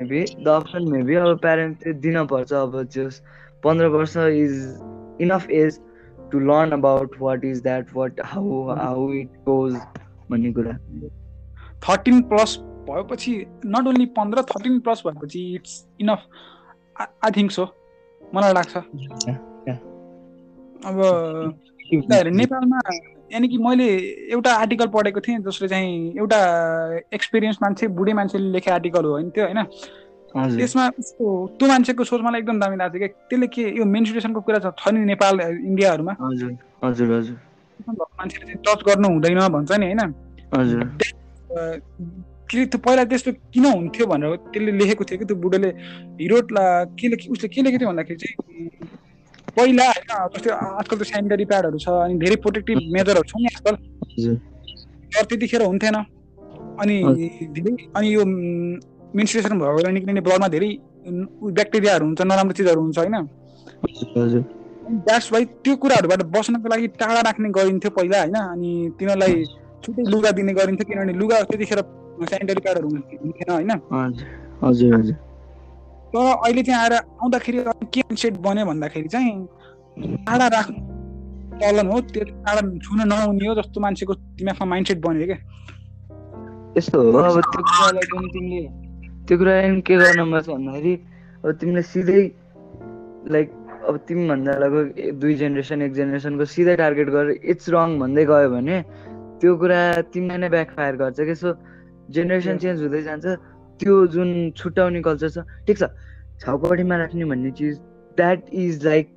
maybe 0.00 0.20
the 0.44 0.48
option 0.48 0.88
maybe 0.92 1.14
अब 1.14 1.38
प्यारेन्ट्सले 1.40 1.92
दिनपर्छ 2.04 2.52
अब 2.60 2.82
जस 2.94 3.20
पन्ध्र 3.64 3.86
वर्ष 3.94 4.16
is 4.16 4.54
enough 5.26 5.50
age 5.60 5.78
to 6.32 6.38
learn 6.50 6.70
about 6.76 7.16
what 7.20 7.44
is 7.50 7.62
that 7.62 7.92
what 7.96 8.20
how 8.34 8.60
how 8.80 9.10
it 9.20 9.30
goes 9.48 9.74
भन्ने 10.30 10.52
कुरा 10.58 10.72
थर्टिन 11.88 12.20
प्लस 12.32 12.56
भएपछि 12.90 13.34
नट 13.74 13.86
ओन्ली 13.88 14.06
पन्ध्र 14.18 14.42
थर्टिन 14.50 14.80
प्लस 14.88 15.02
भएपछि 15.06 15.44
it's 15.54 15.76
enough 16.00 16.24
I 17.00 17.30
think 17.36 17.50
so 17.58 17.68
मलाई 18.34 18.52
लाग्छ 18.52 18.76
अब 20.90 20.98
नेपालमा 22.40 22.80
यानि 23.32 23.48
कि 23.48 23.58
मैले 23.64 23.86
एउटा 24.32 24.54
आर्टिकल 24.54 24.86
पढेको 24.94 25.20
थिएँ 25.28 25.38
जसले 25.50 25.68
चाहिँ 25.68 26.16
एउटा 26.18 26.38
एक्सपिरियन्स 27.14 27.56
मान्छे 27.62 27.88
बुढी 28.00 28.12
मान्छेले 28.20 28.50
लेखे 28.52 28.70
आर्टिकल 28.70 29.04
हो 29.04 29.10
होइन 29.12 29.30
त्यो 29.38 29.44
होइन 29.46 29.62
त्यसमा 30.56 30.88
उसको 30.98 31.26
त्यो 31.58 31.68
मान्छेको 31.68 32.04
सोच 32.10 32.20
मलाई 32.28 32.40
एकदम 32.40 32.58
दामी 32.60 32.76
लाग्छ 32.82 32.96
क्या 32.98 33.08
त्यसले 33.30 33.46
के 33.54 33.64
यो 33.78 33.84
मेन्सुरेसनको 33.94 34.40
कुरा 34.48 34.58
छ 34.70 34.92
नि 34.96 35.04
नेपाल 35.12 35.40
इन्डियाहरूमा 35.40 36.16
हजुर 36.20 37.10
मान्छेले 37.88 38.54
टच 38.68 38.84
गर्नु 38.88 39.08
हुँदैन 39.14 39.40
भन्छ 39.56 39.72
नि 39.80 39.92
होइन 39.92 40.98
त्यो 42.50 42.78
पहिला 42.78 43.04
त्यस्तो 43.10 43.32
किन 43.54 43.64
हुन्थ्यो 43.64 44.06
भनेर 44.06 44.36
त्यसले 44.52 44.72
लेखेको 44.80 45.04
थियो 45.10 45.18
कि 45.18 45.24
त्यो 45.30 45.36
बुढोले 45.46 45.68
हिरो 45.68 46.36
उसले 46.36 47.48
के 47.48 47.62
लेखेको 47.62 47.78
थियो 47.78 47.88
भन्दाखेरि 47.88 48.26
चाहिँ 48.26 48.83
पहिला 49.56 49.84
होइन 49.90 50.34
जस्तो 50.36 50.52
आजकल 50.54 50.96
त 50.96 51.04
सेनिटरी 51.10 51.44
प्याडहरू 51.52 51.78
छ 51.84 51.86
अनि 52.04 52.14
धेरै 52.24 52.36
प्रोटेक्टिभ 52.46 52.78
मेजरहरू 52.96 53.26
छ 53.30 53.32
नि 53.42 53.46
आजकल 53.52 53.74
तर 53.74 53.74
त्यतिखेर 55.30 55.62
हुन्थेन 55.66 55.96
अनि 56.82 56.96
धेरै 57.58 57.74
अनि 57.96 58.06
यो 58.14 58.22
मिन्सुरेसन 59.20 59.54
भयो 59.64 59.74
भने 59.78 59.90
निक्लिने 59.98 60.22
ब्लडमा 60.28 60.48
धेरै 60.56 60.70
ब्याक्टेरियाहरू 61.58 62.04
हुन्छ 62.10 62.20
नराम्रो 62.32 62.54
चिजहरू 62.60 62.80
हुन्छ 62.86 62.96
होइन 63.02 63.16
द्याट्स 65.08 65.28
वाइ 65.34 65.42
त्यो 65.66 65.74
कुराहरूबाट 65.84 66.20
बस्नको 66.38 66.66
लागि 66.74 66.86
टाढा 67.02 67.20
राख्ने 67.28 67.50
गरिन्थ्यो 67.58 67.90
पहिला 68.00 68.18
होइन 68.24 68.38
अनि 68.42 68.72
तिनीहरूलाई 69.02 69.32
छुट्टै 69.84 70.02
लुगा 70.14 70.30
दिने 70.40 70.52
गरिन्थ्यो 70.62 70.86
किनभने 70.92 71.14
लुगा 71.22 71.36
त्यतिखेर 71.52 71.80
सेनिटरी 72.32 72.60
प्याडहरू 72.66 72.88
हुन्थेन 72.96 73.48
होइन 73.58 73.70
तर 76.14 76.28
अहिले 76.32 76.62
त्यहाँ 76.62 76.82
आएर 76.82 76.92
आउँदाखेरि 77.26 77.62
के 77.94 78.02
सेट 78.16 78.34
बन्यो 78.46 78.64
भन्दाखेरि 78.70 79.08
चाहिँ 79.14 79.34
टाढा 80.26 80.46
राख्नु 80.54 80.80
चलन 81.60 81.86
हो 81.90 81.98
त्यो 82.14 82.22
टाढा 82.46 82.60
छुन 82.86 82.98
नहुने 83.12 83.46
हो 83.50 83.54
जस्तो 83.58 83.78
मान्छेको 83.82 84.14
दिमागमा 84.38 84.64
माइन्ड 84.70 84.86
सेट 84.90 84.98
बन्यो 85.06 85.26
क्या 85.26 85.38
यस्तो 86.78 86.98
हो 87.02 87.18
अब 87.18 87.40
त्यो 87.50 87.62
कुरालाई 87.66 88.06
पनि 88.14 88.28
तिमीले 88.34 88.62
त्यो 89.26 89.36
कुरालाई 89.38 89.80
के 89.88 89.96
गर्नु 90.02 90.26
पर्छ 90.34 90.48
भन्दाखेरि 90.54 90.92
अब 91.42 91.50
तिमीले 91.60 91.82
सिधै 91.90 92.20
लाइक 93.34 93.48
अब 93.90 93.94
तिमीभन्दा 94.06 94.52
लगभग 94.64 94.86
दुई 95.20 95.34
जेनेरेसन 95.42 95.78
एक 95.88 95.92
जेनेरेसनको 95.98 96.44
सिधै 96.54 96.74
टार्गेट 96.82 97.08
गरेर 97.16 97.50
इट्स 97.52 97.66
रङ 97.74 97.98
भन्दै 98.04 98.26
गयो 98.30 98.48
भने 98.54 98.78
त्यो 99.42 99.56
कुरा 99.64 99.80
तिमीलाई 100.14 100.38
नै 100.46 100.52
ब्याकफायर 100.56 100.96
गर्छ 101.02 101.28
कि 101.32 101.34
सो 101.44 101.56
जेनेरेसन 102.18 102.62
चेन्ज 102.66 102.86
हुँदै 102.86 103.02
जान्छ 103.10 103.36
त्यो 103.82 103.94
जुन 104.14 104.28
छुट्याउने 104.62 105.00
कल्चर 105.10 105.32
छ 105.36 105.42
ठिक 105.68 105.78
छ 105.84 105.92
छाउपडीमा 106.44 106.96
राख्ने 106.98 107.24
भन्ने 107.24 107.50
चिज 107.58 107.76
द्याट 108.20 108.46
इज 108.62 108.84
लाइक 108.86 109.10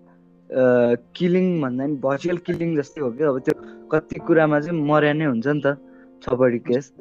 किलिङ 1.20 1.48
भन्दा 1.62 1.84
पनि 1.86 1.96
भर्चुअल 2.04 2.38
किलिङ 2.50 2.76
जस्तै 2.76 3.02
हो 3.02 3.10
क्या 3.18 3.30
अब 3.30 3.40
त्यो 3.48 3.56
कति 3.94 4.20
कुरामा 4.28 4.60
चाहिँ 4.68 4.84
मर्या 4.92 5.14
नै 5.22 5.26
हुन्छ 5.32 5.56
नि 5.58 5.62
त 5.66 5.74
छपडी 6.28 6.60
केस 6.70 6.92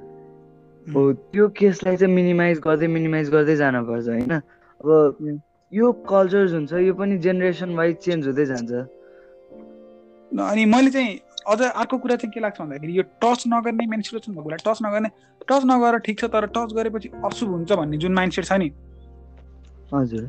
हो 0.96 1.02
त्यो 1.36 1.48
केसलाई 1.60 1.96
चाहिँ 2.00 2.14
मिनिमाइज 2.16 2.58
गर्दै 2.64 2.88
मिनिमाइज 2.96 3.30
गर्दै 3.36 3.56
जानुपर्छ 3.60 4.08
होइन 4.14 4.34
अब 4.40 5.38
यो 5.80 5.92
कल्चर्स 6.10 6.58
हुन्छ 6.58 6.82
यो 6.86 6.94
पनि 7.02 7.18
जेनेरेसन 7.28 7.76
वाइज 7.82 8.02
चेन्ज 8.08 8.26
हुँदै 8.30 8.46
जान्छ 8.54 8.82
अनि 10.48 10.64
मैले 10.74 10.94
चाहिँ 10.98 11.14
अझ 11.54 11.60
अर्को 11.70 11.98
कुरा 12.08 12.16
चाहिँ 12.24 12.32
के 12.38 12.44
लाग्छ 12.48 12.60
भन्दाखेरि 12.64 12.98
यो 12.98 13.06
टच 13.26 13.46
नगर्ने 13.54 13.86
मेन्सुरेसन 13.94 14.34
भएको 14.40 14.60
टच 14.72 14.84
नगर्ने 14.88 15.14
टच 15.52 15.70
नगरेर 15.72 16.02
ठिक 16.10 16.20
छ 16.24 16.32
तर 16.36 16.50
टच 16.60 16.76
गरेपछि 16.82 17.14
अशुभ 17.32 17.56
हुन्छ 17.58 17.80
भन्ने 17.84 18.04
जुन 18.06 18.20
माइन्डसेट 18.20 18.52
छ 18.52 18.60
नि 18.64 18.70
हजुर 19.94 20.22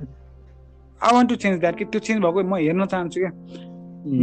I 1.03 1.15
want 1.15 1.29
to 1.29 1.35
change 1.43 1.59
that 1.61 1.77
कि 1.77 1.85
त्यो 1.93 1.99
चेन्ज 2.07 2.21
भएको 2.25 2.41
म 2.49 2.57
हेर्न 2.63 2.85
चाहन्छु 2.91 3.19
क्या 3.23 3.31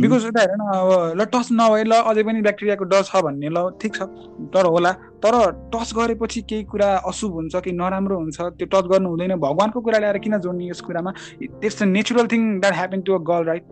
बिकज 0.01 0.25
उता 0.31 0.41
हेर 0.45 0.51
न 0.57 0.67
अब 0.83 0.89
ल 1.21 1.25
टच 1.35 1.49
नभए 1.61 1.83
ल 1.91 1.97
अझै 2.11 2.23
पनि 2.29 2.43
ब्याक्टेरियाको 2.47 2.85
डर 2.93 3.03
छ 3.11 3.21
भन्ने 3.27 3.49
ल 3.57 3.63
ठिक 3.83 3.95
छ 3.99 4.09
डर 4.55 4.69
होला 4.75 4.93
तर 5.27 5.35
टच 5.75 5.93
गरेपछि 5.99 6.43
केही 6.53 6.65
कुरा 6.73 6.91
अशुभ 7.11 7.33
हुन्छ 7.39 7.57
कि 7.67 7.73
नराम्रो 7.83 8.19
हुन्छ 8.23 8.41
त्यो 8.63 8.67
टच 8.75 8.91
गर्नु 8.95 9.09
हुँदैन 9.15 9.35
भगवान्को 9.47 9.81
कुरा 9.87 9.99
ल्याएर 10.07 10.19
किन 10.27 10.39
जोड्ने 10.47 10.69
यस 10.71 10.81
कुरामा 10.89 11.13
it's 11.45 11.83
a 11.83 11.87
natural 11.97 12.27
thing 12.35 12.45
that 12.65 12.75
happen 12.81 13.01
to 13.11 13.15
a 13.15 13.23
girl 13.31 13.47
right 13.53 13.65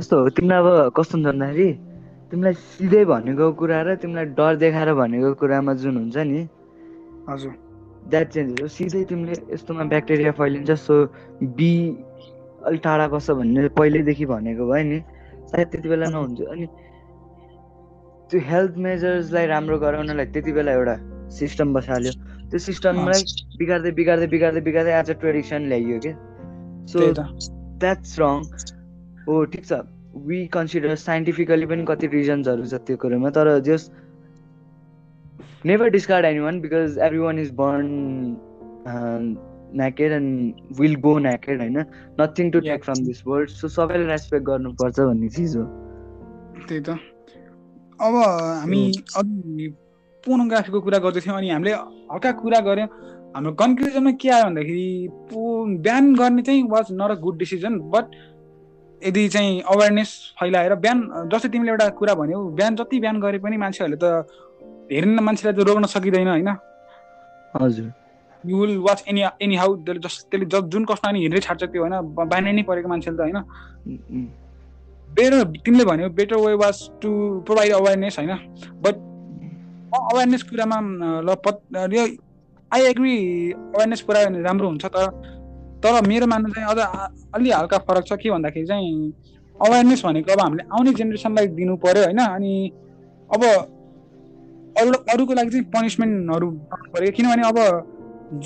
यस्तो 0.00 0.20
हो 0.22 0.28
तिमीलाई 0.36 0.60
अब 0.60 0.92
कस्तो 0.98 1.18
हुन्छ 1.18 1.30
भन्दाखेरि 1.30 1.72
तिमीलाई 2.30 2.54
सिधै 2.76 3.04
भनेको 3.12 3.50
कुरा 3.64 3.82
र 3.90 3.96
तिमीलाई 4.06 4.30
डर 4.40 4.62
देखाएर 4.66 4.94
भनेको 5.04 5.34
कुरामा 5.44 5.74
जुन 5.84 5.96
हुन्छ 6.04 6.26
नि 6.32 6.46
हजुर 7.32 7.58
द्याट 8.10 8.28
चेन्जेस 8.34 8.60
हो 8.62 8.68
सिधै 8.76 9.02
तिमीले 9.08 9.34
यस्तोमा 9.54 9.84
ब्याक्टेरिया 9.92 10.30
फैलिन्छ 10.38 10.76
सो 10.84 10.96
बी 11.58 11.70
अलिक 12.70 12.80
टाढा 12.84 13.06
बस्छ 13.14 13.30
भन्ने 13.40 13.68
पहिल्यैदेखि 13.80 14.26
भनेको 14.32 14.66
भयो 14.70 14.84
नि 14.92 14.98
सायद 15.52 15.68
त्यति 15.74 15.88
बेला 15.92 16.08
नहुन्थ्यो 16.16 16.46
अनि 16.54 16.66
त्यो 18.32 18.40
हेल्थ 18.48 18.76
मेजर्सलाई 18.88 19.46
राम्रो 19.52 19.78
गराउनलाई 19.84 20.26
त्यति 20.36 20.52
बेला 20.60 20.72
एउटा 20.80 20.96
सिस्टम 21.40 21.72
बसाल्यो 21.78 22.12
त्यो 22.50 22.64
सिस्टमलाई 22.66 23.46
बिगार्दै 23.62 23.94
बिगार्दै 24.00 24.26
बिगार्दै 24.34 24.64
बिगार्दै 24.70 24.96
एज 24.98 25.10
अ 25.10 25.18
ट्रेडिसन 25.24 25.68
ल्याइयो 25.74 26.00
क्या 26.08 26.14
सो 26.94 27.10
द्याट्स 27.18 28.18
रङ 28.22 28.44
हो 29.28 29.42
ठिक 29.54 29.66
छ 29.72 29.80
वी 30.30 30.42
कन्सिडर 30.58 30.94
साइन्टिफिकली 31.06 31.66
पनि 31.74 31.90
कति 31.92 32.14
रिजन्सहरू 32.20 32.70
छ 32.74 32.86
त्यो 32.90 33.00
कुरोमा 33.06 33.36
तर 33.40 33.56
जस 33.70 33.90
never 35.64 35.90
discard 35.90 36.24
anyone 36.24 36.60
because 36.66 36.92
everyone 37.08 37.38
is 37.44 37.50
born 37.62 37.86
naked 39.80 40.12
um, 40.12 40.14
naked 40.14 40.14
and 40.18 40.80
will 40.80 40.96
go 41.06 41.12
naked 41.28 41.58
होइन 41.62 41.76
nothing 42.20 42.50
to 42.52 42.60
take 42.68 42.84
from 42.84 43.04
this 43.06 43.22
world 43.26 43.48
so 43.60 43.68
सबैले 43.78 44.04
रेस्पेक्ट 44.12 44.44
गर्नुपर्छ 44.46 44.98
भन्ने 45.00 45.28
चिज 45.36 45.56
हो 45.56 45.64
त्यही 46.68 46.82
त 46.86 46.96
अब 48.06 48.14
हामी 48.16 48.80
अघि 49.20 49.66
पोर्नोग्राफीको 50.26 50.80
कुरा 50.86 50.98
गर्दैथ्यौँ 51.06 51.36
अनि 51.40 51.48
हामीले 51.56 51.74
हल्का 52.14 52.30
कुरा 52.40 52.60
गऱ्यौँ 52.68 52.88
हाम्रो 53.36 53.50
कन्क्लुजनमा 53.62 54.12
के 54.22 54.28
आयो 54.36 54.44
भन्दाखेरि 54.46 54.84
पो 55.30 55.40
बिहान 55.86 56.04
गर्ने 56.22 56.42
चाहिँ 56.48 56.62
was 56.74 56.86
not 57.00 57.10
a 57.16 57.20
good 57.24 57.34
decision 57.44 57.72
but 57.96 58.06
यदि 59.08 59.22
चाहिँ 59.36 59.52
अवेरनेस 59.74 60.10
फैलाएर 60.40 60.72
बिहान 60.86 60.98
जस्तै 61.34 61.48
तिमीले 61.52 61.70
एउटा 61.76 61.88
कुरा 62.00 62.14
भन्यौ 62.22 62.40
बिहान 62.60 62.72
जति 62.80 62.96
बिहान 63.04 63.20
गरे 63.26 63.38
पनि 63.44 63.56
मान्छेहरूले 63.66 63.98
त 64.04 64.48
हेर्न 64.92 65.18
मान्छेलाई 65.26 65.54
त 65.56 65.66
रोक्न 65.68 65.86
सकिँदैन 65.94 66.28
होइन 66.28 66.48
हजुर 67.54 67.86
you 68.50 68.56
will 68.60 68.72
watch 68.86 69.02
any 69.12 69.22
any 69.44 69.56
how 69.62 69.74
त्यसले 69.86 70.00
जस 70.06 70.14
त्यसले 70.30 70.46
जस 70.54 70.64
जुन 70.72 70.84
कस्टमा 70.90 71.10
नि 71.14 71.18
हिँड्दै 71.24 71.40
छाड्छ 71.46 71.62
त्यो 71.74 71.82
होइन 71.84 71.94
बाहिर 72.32 72.44
नै 72.58 72.62
परेको 72.70 72.88
मान्छेले 72.92 73.16
त 73.18 73.20
होइन 73.26 74.26
बेटर 75.16 75.42
तिमीले 75.66 75.84
भन्यो 75.90 76.08
better 76.18 76.36
way 76.46 76.52
was 76.64 76.82
to 77.02 77.10
provide 77.46 77.72
awareness 77.80 78.18
होइन 78.18 78.34
बट 78.84 78.94
अवेरनेस 80.02 80.42
कुरामा 80.50 80.76
ल 81.28 81.32
यो 81.98 82.04
आई 82.74 82.90
एग्री 82.92 83.14
अवेरनेस 83.74 84.00
पुरा 84.10 84.20
राम्रो 84.50 84.66
हुन्छ 84.72 84.86
तर 84.96 85.06
तर 85.86 86.06
मेरो 86.10 86.26
मान्नु 86.34 86.50
चाहिँ 86.54 86.70
अझ 86.74 86.78
अलि 87.38 87.48
हल्का 87.58 87.78
फरक 87.90 88.06
छ 88.10 88.18
के 88.26 88.30
भन्दाखेरि 88.34 88.66
चाहिँ 88.70 88.94
अवेरनेस 89.70 90.02
भनेको 90.08 90.32
अब 90.34 90.40
हामीले 90.46 90.64
आउने 90.76 90.94
जेनेरेसनलाई 91.02 91.46
दिनु 91.62 91.76
पऱ्यो 91.86 92.02
होइन 92.10 92.22
अनि 92.26 92.50
अब 93.38 93.44
अरू 94.78 94.92
अरूको 95.12 95.32
लागि 95.38 95.50
चाहिँ 95.54 95.64
पनिसमेन्टहरू 95.74 96.48
पऱ्यो 96.94 97.10
किनभने 97.16 97.42
अब 97.50 97.58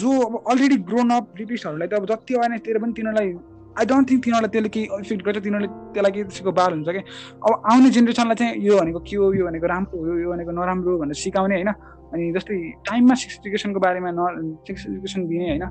जो 0.00 0.10
अब 0.26 0.34
अलरेडी 0.50 0.76
ग्रोन 0.88 1.08
अप 1.16 1.26
रिपिस्टहरूलाई 1.40 1.88
त 1.88 1.94
अब 2.00 2.04
जति 2.12 2.32
अवेरनेस 2.38 2.60
दिएर 2.64 2.76
पनि 2.84 2.92
तिनीहरूलाई 2.98 3.28
आई 3.78 3.84
डोन्ट 3.92 4.04
थिङ्क 4.10 4.20
तिनीहरूलाई 4.24 4.50
त्यसले 4.54 4.70
केही 4.76 5.00
इफेक्ट 5.04 5.22
गर्छ 5.26 5.38
तिनीहरूले 5.44 5.68
त्यसलाई 5.94 6.12
केही 6.16 6.24
त्यसको 6.30 6.50
बार 6.58 6.70
हुन्छ 6.72 6.88
कि 6.96 7.00
अब 7.48 7.52
आउने 7.72 7.88
जेनेरेसनलाई 7.96 8.36
चाहिँ 8.40 8.64
यो 8.66 8.78
भनेको 8.80 9.00
के 9.08 9.14
हो 9.20 9.32
यो 9.38 9.44
भनेको 9.46 9.66
राम्रो 9.74 10.04
हो 10.04 10.16
यो 10.24 10.28
भनेको 10.32 10.52
नराम्रो 10.58 10.92
हो 10.94 10.98
भनेर 11.02 11.20
सिकाउने 11.24 11.54
होइन 11.60 11.70
अनि 12.12 12.30
जस्तै 12.36 12.56
टाइममा 12.88 13.14
सेक्स 13.20 13.34
एजुकेसनको 13.40 13.80
बारेमा 13.84 14.10
न 14.20 14.56
सेक्स 14.66 14.82
एजुकेसन 14.90 15.26
दिने 15.32 15.48
होइन 15.52 15.66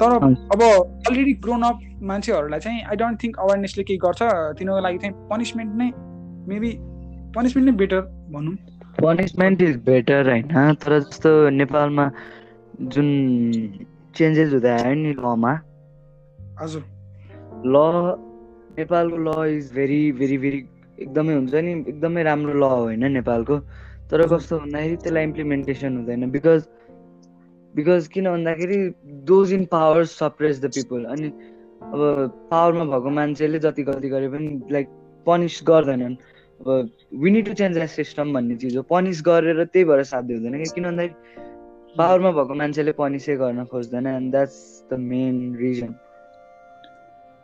तर 0.00 0.10
अब 0.54 0.60
अलरेडी 1.08 1.32
ग्रोन 1.44 1.60
अप 1.72 1.78
मान्छेहरूलाई 2.10 2.60
चाहिँ 2.66 2.78
आई 2.92 2.96
डोन्ट 3.02 3.16
थिङ्क 3.22 3.34
अवेरनेसले 3.46 3.82
केही 3.90 3.98
गर्छ 4.06 4.20
तिनीहरूको 4.60 4.84
लागि 4.86 4.98
चाहिँ 5.02 5.14
पनिसमेन्ट 5.32 5.72
नै 5.82 5.86
मेबी 6.52 6.70
पनिसमेन्ट 7.36 7.68
नै 7.68 7.74
बेटर 7.80 8.00
भनौँ 8.34 8.54
पनिसमेन्ट 9.04 9.62
इज 9.64 9.74
बेटर 9.88 10.28
होइन 10.34 10.76
तर 10.84 10.98
जस्तो 11.08 11.32
नेपालमा 11.56 12.06
जुन 12.94 13.10
चेन्जेस 14.20 14.52
हुँदै 14.54 14.70
आयो 14.84 14.94
नि 15.00 15.10
लमा 15.24 15.50
हजुर 16.60 16.82
ल 17.74 17.82
नेपालको 18.78 19.18
ल 19.26 19.34
इज 19.56 19.68
भेरी 19.80 19.98
भेरी 20.22 20.38
भेरी 20.46 20.62
एकदमै 21.08 21.36
हुन्छ 21.38 21.62
नि 21.68 21.74
एकदमै 21.92 22.24
राम्रो 22.30 22.54
ल 22.62 22.70
होइन 22.76 23.06
नेपालको 23.18 23.60
तर 24.12 24.24
कस्तो 24.32 24.60
भन्दाखेरि 24.64 24.96
त्यसलाई 25.04 25.30
इम्प्लिमेन्टेसन 25.30 26.00
हुँदैन 26.00 26.30
बिकज 26.38 26.64
बिकज 27.82 28.10
किन 28.16 28.30
भन्दाखेरि 28.32 28.80
those 29.32 29.52
in 29.58 29.68
power 29.76 30.10
suppress 30.14 30.64
the 30.64 30.72
people 30.80 31.04
अनि 31.18 31.32
अब 31.92 32.08
पावरमा 32.56 32.88
भएको 32.94 33.14
मान्छेले 33.22 33.62
जति 33.68 33.86
गल्ती 33.92 34.14
गरे 34.16 34.34
पनि 34.38 34.54
लाइक 34.78 34.98
पनिस 35.30 35.60
गर्दैनन् 35.72 36.18
अब 36.66 36.88
we need 37.22 37.40
to 37.48 37.52
change 37.54 37.76
the 37.78 37.84
system 37.86 38.32
भन्ने 38.34 38.54
चिज 38.62 38.76
हो 38.76 38.82
पनिस 38.92 39.22
गरेर 39.26 39.64
त्यही 39.64 39.84
भएर 39.90 40.02
साध्य 40.04 40.34
हुँदैन 40.34 40.56
कि 40.62 40.70
किन 40.74 40.84
भन्दाखेरि 40.84 41.44
पावरमा 41.98 42.30
भएको 42.38 42.54
मान्छेले 42.60 42.92
पनिसै 43.00 43.36
गर्न 43.42 43.64
खोज्दैन 43.72 44.06
and 44.06 44.30
that's 44.32 44.56
the 44.92 44.96
main 45.10 45.38
reason 45.60 45.94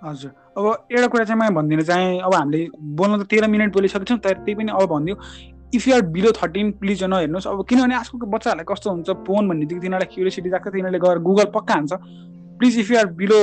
हजुर 0.04 0.30
अब 0.58 0.66
एउटा 0.92 1.06
कुरा 1.14 1.24
चाहिँ 1.30 1.40
म 1.42 1.54
भनिदिनु 1.58 1.82
चाहेँ 1.90 2.20
अब 2.26 2.34
हामीले 2.34 2.66
बोल्न 2.98 3.22
त 3.22 3.26
तेह्र 3.30 3.46
मिनट 3.54 3.72
बोलिसकेको 3.78 4.16
तर 4.26 4.42
त्यही 4.42 4.54
पनि 4.62 4.72
अब 4.82 4.88
भनिदियो 4.94 5.16
if 5.78 5.88
you're 5.88 6.02
below 6.18 6.32
thirteen 6.42 6.70
please 6.82 7.04
नहेर्नुहोस् 7.14 7.48
अब 7.54 7.64
किनभने 7.70 7.94
आजकलको 8.02 8.26
बच्चाहरूलाई 8.34 8.66
कस्तो 8.74 8.88
हुन्छ 8.94 9.10
फोन 9.30 9.48
भन्ने 9.48 9.62
बित्तिकै 9.66 9.82
तिनीहरूलाई 9.86 10.14
क्युरियोसिटी 10.14 10.54
राख्छ 10.58 10.68
तिनीहरूले 10.74 11.00
गएर 11.06 11.18
गुगल 11.30 11.52
पक्का 11.56 11.78
हान्छ 11.78 12.00
please 12.58 12.78
if 12.78 12.90
are 12.98 13.06
below 13.20 13.36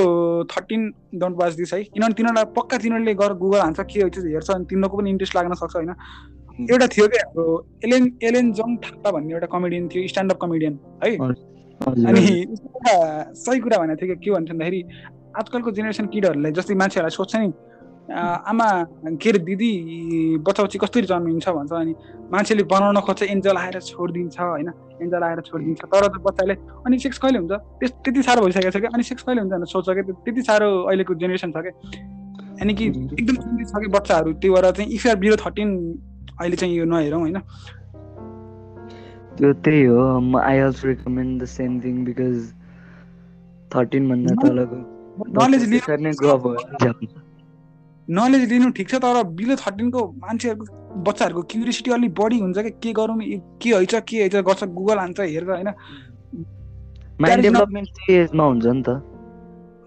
thirteen 0.51 0.89
don't 1.24 1.36
watch 1.41 1.53
this 1.53 1.74
है 1.74 1.84
किनभने 1.84 2.13
तिनीहरूलाई 2.20 2.44
पक्का 2.58 2.77
तिनीहरूले 2.84 3.13
गर 3.22 3.34
गुगल 3.44 3.60
हान्छ 3.65 3.80
के 3.94 4.00
हेर्छ 4.03 4.50
अनि 4.51 4.65
तिनीहरूको 4.72 4.98
पनि 5.01 5.10
इन्ट्रेस्ट 5.15 5.36
लाग्न 5.38 5.53
सक्छ 5.62 5.75
होइन 5.77 5.94
hmm. 5.94 6.72
एउटा 6.72 6.88
थियो 6.96 7.08
क्या 7.15 7.24
हाम्रो 7.25 7.56
एलेन 7.89 8.10
एलेन 8.30 8.51
जङ 8.62 8.75
थापा 8.86 9.12
भन्ने 9.18 9.34
एउटा 9.38 9.48
कमेडियन 9.56 9.88
थियो 9.96 10.08
स्ट्यान्डअप 10.13 10.38
कमेडियन 10.46 10.77
है 11.03 11.15
अनि 12.12 13.34
सही 13.41 13.60
कुरा 13.68 13.77
भनेको 13.84 14.01
थियो 14.01 14.15
कि 14.15 14.25
के 14.30 14.36
भन्छ 14.38 14.51
भन्दाखेरि 14.51 14.82
आजकलको 15.44 15.72
जेनेरेसन 15.82 16.12
किडहरूलाई 16.18 16.58
जस्तै 16.62 16.80
मान्छेहरूलाई 16.84 17.18
सोध्छ 17.22 17.44
नि 17.46 17.51
आमा 18.10 18.67
के 19.22 19.29
अरे 19.29 19.39
दिदी 19.46 19.72
बच्चा 20.48 20.63
चाहिँ 20.65 20.79
कसरी 20.84 21.01
जन्मिन्छ 21.12 21.50
भन्छ 21.50 21.72
अनि 21.77 21.93
मान्छेले 22.34 22.63
बनाउन 22.74 23.00
खोज्छ 23.08 23.24
एन्जल 23.29 23.58
आएर 23.58 23.79
छोडिदिन्छ 23.89 24.39
होइन 24.41 24.67
एन्जल 25.01 25.24
आएर 25.24 25.41
छोडिदिन्छ 25.48 25.81
तर 25.93 26.08
त 26.08 26.17
बच्चाले 26.25 26.53
अनि 26.86 26.98
सेक्स 27.05 27.17
कहिले 27.24 27.39
हुन्छ 27.39 27.53
त्यस 27.53 27.91
त्यति 28.03 28.24
साह्रो 28.24 28.41
भइसकेको 28.46 28.70
छ 28.72 28.81
कि 28.81 28.88
अनि 28.93 29.03
सेक्स 29.10 29.24
कहिले 29.29 29.41
हुन्छ 29.41 29.53
भनेर 29.53 29.70
सोध्छ 29.74 29.89
कि 29.93 30.01
त्यति 30.12 30.41
साह्रो 30.50 30.72
अहिलेको 30.89 31.15
जेनेरेसन 31.22 31.51
छ 31.51 31.65
कि 31.65 31.74
यानि 32.60 32.74
कि 32.81 32.86
एकदम 32.88 33.63
छ 33.70 33.84
कि 33.86 33.93
बच्चाहरू 33.96 34.34
त्यो 34.41 34.53
भएर 34.55 34.72
चाहिँ 34.81 35.00
आर 35.13 35.15
बिरो 35.25 35.36
थर्टिन 35.46 35.72
अहिले 36.41 36.55
चाहिँ 36.63 36.75
यो 36.77 36.86
नहेरौँ 36.98 37.22
होइन 37.22 37.39
त्यो 39.39 39.53
त्यही 39.70 39.84
हो 39.93 40.38
I 40.46 40.63
also 40.67 40.88
recommend 40.93 41.41
the 41.43 41.55
same 41.58 41.79
thing 41.88 42.03
because 42.12 42.53
thirteen 43.75 44.10
भन्दा 44.12 44.36
तलको 44.48 44.86
नलेज 45.46 45.70
लिएर 45.70 47.20
नलेज 48.15 48.44
लिनु 48.51 48.70
ठिक 48.77 48.89
छ 48.91 48.96
तर 49.03 49.24
बिलो 49.39 49.56
थर्टिनको 49.60 50.00
मान्छेहरूको 50.24 51.01
बच्चाहरूको 51.08 51.41
क्युरियोसिटी 51.51 51.91
अलिक 51.98 52.13
बढी 52.20 52.39
हुन्छ 52.39 52.58
कि 52.63 52.72
के 52.86 52.91
गरौँ 53.00 53.18
के 53.63 53.70
हैछ 53.75 53.94
के 54.10 54.18
हैछ 54.22 54.36
गर्छ 54.50 54.63
गुगल 54.80 54.98
हान्छ 55.00 55.20
हेर्छ 55.20 55.48
होइन 55.50 55.70
माइन्ड 57.25 57.41
डेभलपमेन्ट 57.48 57.89
त्यही 58.00 58.18
एजमा 58.24 58.48
हुन्छ 58.50 58.65
नि 58.80 58.84
त 58.88 58.96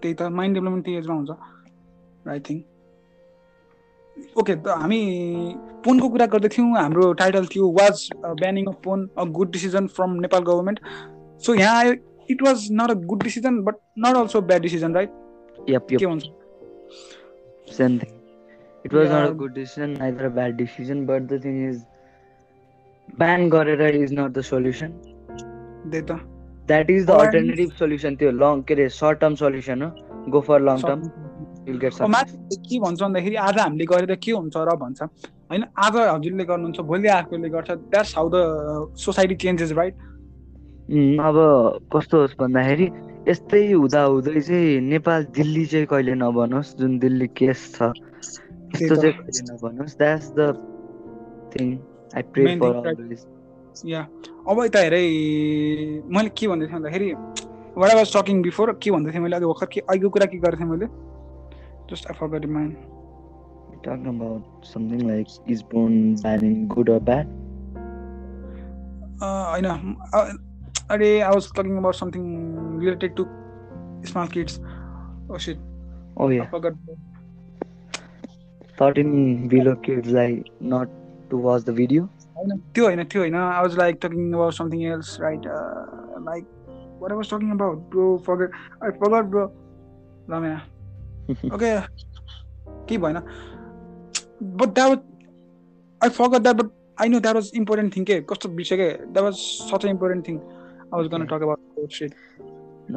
त्यही 0.05 0.13
त 0.21 0.29
माइन्ड 0.39 0.57
डेभलपमेन्ट 0.57 0.85
त्यही 0.85 0.97
एजमा 1.01 1.15
हुन्छ 1.19 2.31
आई 2.35 2.39
थिङ्क 2.47 2.63
ओके 4.43 4.55
त 4.65 4.79
हामी 4.85 4.99
फोनको 5.85 6.09
कुरा 6.15 6.25
गर्दै 6.37 6.51
थियौँ 6.57 6.73
हाम्रो 6.81 7.11
टाइटल 7.21 7.45
थियो 7.57 7.69
was 7.81 8.05
banning 8.41 8.71
of 8.73 8.79
phone 8.87 9.07
a 9.25 9.27
good 9.41 9.51
decision 9.59 9.91
from 9.99 10.17
Nepal 10.25 10.49
government 10.49 10.81
so 11.49 11.55
यहाँ 11.61 11.77
आयो 11.83 11.93
it 12.35 12.41
was 12.49 12.67
not 12.81 12.95
a 12.95 12.97
good 13.13 13.23
decision 13.29 13.61
but 13.69 13.79
not 14.07 14.21
also 14.23 14.41
bad 14.53 14.67
decision 14.69 14.99
right 15.01 15.95
के 15.95 16.05
हुन्छ 16.05 16.25
same 17.75 17.97
thing 17.99 18.14
it 18.85 18.93
was 18.93 19.11
not 19.11 19.27
a 19.27 19.37
good 19.41 19.53
decision 19.53 19.89
neither 19.99 20.25
a 20.25 20.29
bad 20.39 20.55
decision 20.55 21.05
but 21.05 21.21
the 21.31 21.39
thing 21.43 21.55
is 21.69 21.81
ban 23.19 23.49
गरेर 23.49 23.95
is 24.03 24.13
not 24.19 24.31
the 24.37 24.41
solution 24.53 24.91
त्यही 25.91 26.01
त 26.09 26.17
that 26.71 26.89
is 26.91 27.05
the 27.05 27.11
alternative 27.21 27.71
solution 27.79 28.15
त्यो 28.21 28.31
long 28.41 28.61
के 28.67 28.73
अरे 28.73 28.87
short 28.97 29.19
term 29.21 29.35
solution 29.41 29.81
हो 29.83 29.89
go 30.35 30.39
for 30.49 30.61
long 30.69 30.81
term 30.87 31.07
के 31.83 31.89
भन्छ 31.99 33.01
भन्दाखेरि 33.01 33.35
आज 33.47 33.59
हामीले 33.59 33.85
गरेर 33.93 34.15
के 34.27 34.31
हुन्छ 34.39 34.65
र 34.69 34.75
भन्छ 34.83 35.09
होइन 35.53 35.65
आज 35.85 35.95
हजुरले 36.01 36.45
गर्नुहुन्छ 36.51 36.85
भोलि 36.91 37.07
अर्कोले 37.17 37.49
गर्छ 37.57 37.71
that's 37.95 38.15
how 38.17 38.29
the 38.35 38.43
society 39.05 39.35
changes 39.45 39.71
right 39.81 40.09
अब 41.29 41.41
कस्तो 41.95 42.21
होस् 42.21 42.37
भन्दाखेरि 42.43 42.89
यस्तै 43.31 43.63
हुँदै 43.71 44.39
चाहिँ 44.39 44.81
नेपाल 44.93 45.23
दिल्ली 45.39 45.65
चाहिँ 45.73 45.85
कहिले 45.93 46.13
नबनोस् 46.25 46.75
जुन 46.83 46.97
दिल्ली 47.07 47.27
केस 47.41 47.65
छ 47.77 47.91
अब 54.47 54.59
यता 54.63 54.79
हेरै 54.85 56.01
मैले 56.15 56.29
के 56.37 56.47
भन्दै 56.47 56.67
थिएँ 56.67 56.71
भन्दाखेरि 56.71 57.07
what 57.79 57.89
I 57.89 57.95
was 57.99 58.09
talking 58.15 58.41
before 58.47 58.71
के 58.83 58.91
भन्दै 58.95 59.11
थिएँ 59.13 59.21
मैले 59.25 59.35
अघि 59.35 59.45
भर्खर 59.45 59.69
के 59.75 59.81
अघिको 59.93 60.09
कुरा 60.17 60.25
के 60.33 60.37
गरेको 60.43 60.57
थिएँ 60.59 60.69
मैले 60.73 60.85
जस्ट 61.93 62.09
आई 62.13 62.17
फर 62.19 62.27
गट 62.33 62.47
होइन 69.23 69.67
अरे 70.95 71.07
I 71.21 71.33
was 71.33 71.51
talking 71.57 71.77
about 71.77 71.95
something 71.99 72.23
related 72.81 73.15
to 73.17 73.25
small 74.09 74.27
kids 74.37 74.57
certain 78.79 79.47
below 79.47 79.75
kids 79.75 80.09
like 80.17 80.47
not 80.59 80.89
to 81.29 81.37
watch 81.45 81.63
the 81.63 81.71
video 81.81 82.09
i 82.41 83.61
was 83.67 83.77
like 83.83 83.99
talking 84.01 84.33
about 84.33 84.53
something 84.53 84.85
else 84.85 85.17
right 85.19 85.43
uh, 85.57 85.85
like 86.29 86.45
what 86.99 87.11
i 87.11 87.15
was 87.21 87.27
talking 87.29 87.51
about 87.51 87.89
bro 87.89 88.17
forget 88.27 88.49
i 88.81 88.91
forgot 89.03 89.29
bro 89.31 89.51
okay 91.57 91.83
keep 92.87 93.03
on 93.09 93.21
but 94.61 94.73
that 94.77 94.89
was 94.93 94.99
i 96.01 96.09
forgot 96.09 96.43
that 96.43 96.55
but 96.57 96.69
i 96.97 97.07
knew 97.07 97.19
that 97.19 97.35
was 97.35 97.51
important 97.53 97.93
thing 97.93 98.03
because 98.03 98.45
that 98.47 99.23
was 99.27 99.39
such 99.69 99.83
an 99.83 99.89
important 99.89 100.25
thing 100.25 100.41
i 100.91 100.95
was 100.95 101.07
gonna 101.07 101.25
talk 101.25 101.41
about 101.41 101.59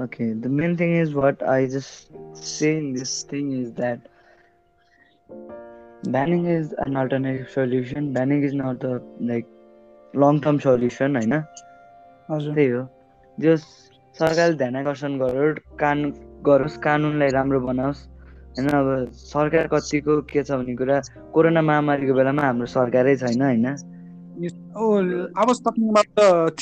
okay 0.05 0.31
the 0.33 0.49
main 0.49 0.77
thing 0.77 0.95
is 0.97 1.15
what 1.15 1.43
i 1.49 1.67
just 1.67 2.11
saying. 2.35 2.93
this 2.95 3.23
thing 3.23 3.53
is 3.53 3.73
that 3.75 4.01
banning 6.07 6.45
is 6.57 6.75
an 6.87 6.97
alternative 6.97 7.47
solution 7.55 8.13
banning 8.15 8.45
is 8.45 8.55
not 8.57 8.85
the 8.85 8.91
like 9.31 9.47
long 10.25 10.39
term 10.45 10.59
solution 10.67 11.17
होइन 11.17 11.41
त्यही 12.55 12.69
हो 12.69 12.85
जस 13.47 13.65
सरकारले 14.21 14.57
ध्यान 14.63 14.77
आकर्षण 14.77 15.17
गरोस् 15.19 15.73
कान 15.81 16.11
गरोस् 16.47 16.79
कानुनलाई 16.87 17.29
राम्रो 17.39 17.61
बनाओस् 17.67 18.05
होइन 18.59 18.69
अब 18.79 18.89
सरकार 19.35 19.67
कतिको 19.77 20.21
के 20.33 20.43
छ 20.43 20.51
भन्ने 20.57 20.75
कुरा 20.83 21.01
कोरोना 21.35 21.63
महामारीको 21.71 22.15
बेलामा 22.21 22.43
हाम्रो 22.47 22.67
सरकारै 22.79 23.17
छैन 23.25 23.43
होइन 23.51 23.77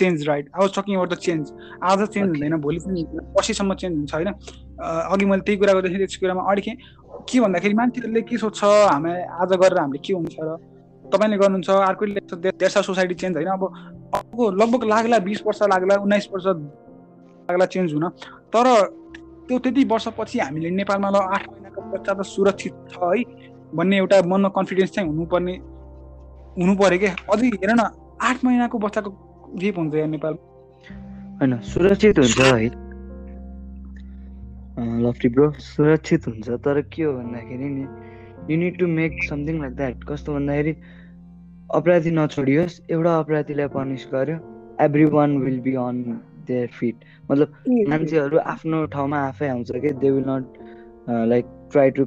change 0.01 0.29
right 0.29 0.49
I was 0.55 0.71
talking 0.79 0.95
about 0.95 1.11
the 1.15 1.19
change 1.25 1.53
आज 1.91 2.07
चेन्ज 2.13 2.29
हुँदैन 2.29 2.57
भोलि 2.69 2.79
पनि 2.87 3.05
पछिसम्म 3.39 3.75
चेन्ज 3.85 3.97
हुन्छ 3.97 4.15
होइन 4.15 4.33
अघि 4.37 5.27
मैले 5.33 5.43
त्यही 5.49 5.59
कुरा 5.65 5.73
गर्दाखेरि 5.81 6.07
त्यस 6.07 6.17
कुरामा 6.25 6.51
अड्केँ 6.53 6.75
के 7.33 7.41
भन्दाखेरि 7.41 7.75
मान्छेहरूले 7.75 8.23
के 8.27 8.37
सोध्छ 8.39 8.63
हामी 8.91 9.11
आज 9.43 9.51
गरेर 9.59 9.79
हामीले 9.81 9.99
के 10.07 10.13
हुन्छ 10.15 10.37
र 10.47 10.51
तपाईँले 11.11 11.37
गर्नुहुन्छ 11.43 11.71
अर्कोले 11.71 12.23
देश 12.59 12.75
सोसाइटी 12.87 13.15
चेन्ज 13.23 13.35
होइन 13.39 13.49
अब 13.51 13.65
अर्को 14.15 14.51
लगभग 14.63 14.83
लाग्ला 14.91 15.19
बिस 15.27 15.41
वर्ष 15.47 15.61
लाग्ला 15.75 15.95
उन्नाइस 16.07 16.27
वर्ष 16.35 16.45
लाग्ला 16.47 17.67
चेन्ज 17.75 17.93
हुन 17.95 18.09
तर 18.55 18.65
त्यो 19.51 19.59
त्यति 19.59 19.85
वर्षपछि 19.91 20.39
हामीले 20.39 20.71
नेपालमा 20.87 21.11
ल 21.11 21.35
आठ 21.37 21.45
महिनाको 21.61 21.99
बच्चा 22.07 22.15
त 22.15 22.21
सुरक्षित 22.23 22.75
छ 22.95 23.03
है 23.03 23.23
भन्ने 23.75 23.97
एउटा 24.03 24.19
मनमा 24.31 24.49
कन्फिडेन्स 24.55 24.91
चाहिँ 24.97 25.07
हुनुपर्ने 25.11 25.53
हुनु 26.63 26.73
पऱ्यो 26.79 26.99
क्या 27.05 27.13
अझै 27.35 27.47
हेर 27.55 27.73
न 27.79 27.83
आठ 28.31 28.37
महिनाको 28.45 28.77
बच्चाको 28.87 29.11
रेप 29.63 29.79
हुन्छ 29.79 29.95
यहाँ 29.95 30.09
नेपालमा 30.15 30.97
होइन 31.43 31.61
सुरक्षित 31.75 32.19
हुन्छ 32.19 32.41
है 32.41 32.86
लफ्टी 34.79 35.29
ब्रो 35.35 35.51
सुरक्षित 35.67 36.27
हुन्छ 36.29 36.49
तर 36.65 36.81
के 36.93 37.03
हो 37.03 37.13
भन्दाखेरि 37.13 37.69
नि 37.75 37.85
you 38.53 38.57
need 38.61 38.79
to 38.79 38.87
make 38.97 39.15
something 39.29 39.61
like 39.61 39.75
that 39.77 40.03
कस्तो 40.09 40.33
भन्दाखेरि 40.35 40.75
अपराधी 41.75 42.11
नछोडियोस् 42.19 42.77
एउटा 42.95 43.15
अपराधीलाई 43.19 43.69
पनिस 43.77 44.07
गर्यो 44.13 44.37
everyone 45.17 45.37
will 45.45 45.59
be 45.69 45.75
on 45.85 46.03
their 46.51 46.67
feet 46.81 47.05
मतलब 47.31 47.55
मान्छेहरू 47.95 48.39
आफ्नो 48.55 48.85
ठाउँमा 48.97 49.21
आफै 49.31 49.49
आउँछ 49.55 49.73
कि 49.87 49.91
they 50.05 50.11
will 50.19 50.29
not 50.29 51.07
like 51.33 51.45
try 51.77 51.91
to 52.01 52.07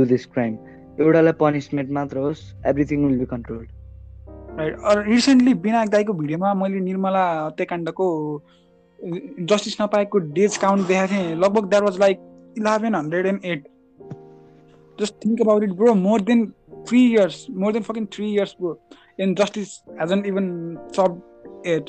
do 0.00 0.04
this 0.14 0.26
crime 0.34 0.56
एउटालाई 1.06 1.32
पनिसमेन्ट 1.46 1.90
मात्र 2.00 2.24
होस् 2.26 2.42
everything 2.74 3.06
will 3.12 3.18
be 3.22 3.30
controlled 3.38 4.58
right 4.60 5.06
recently 5.12 5.54
Binak 5.68 5.88
दाईको 5.96 6.12
भिडियोमा 6.24 6.54
मैले 6.64 6.80
निर्मला 6.90 7.28
हत्याकाण्डको 7.46 8.14
जस्टिस 9.04 9.80
नपाएको 9.80 10.18
डेज 10.38 10.56
काउन्ट 10.64 10.86
देखाएको 10.86 11.12
थिएँ 11.14 11.34
लगभग 11.42 11.66
that 11.70 11.82
was 11.82 11.98
like 12.00 12.20
eleven 12.58 12.94
hundred 12.94 13.26
and 13.26 13.44
at 13.44 13.68
just 15.00 15.14
think 15.24 15.40
about 15.40 15.62
it 15.64 15.70
bro 15.78 15.94
more 16.02 16.20
than 16.30 16.44
three 16.88 17.00
years 17.12 17.36
more 17.62 17.72
than 17.72 17.82
fucking 17.82 18.06
three 18.14 18.26
years 18.34 18.54
bro 18.60 18.78
and 19.20 19.38
justice 19.42 19.68
hasn't 20.00 20.22
even 20.32 20.46
solve 20.96 21.12
it 21.76 21.84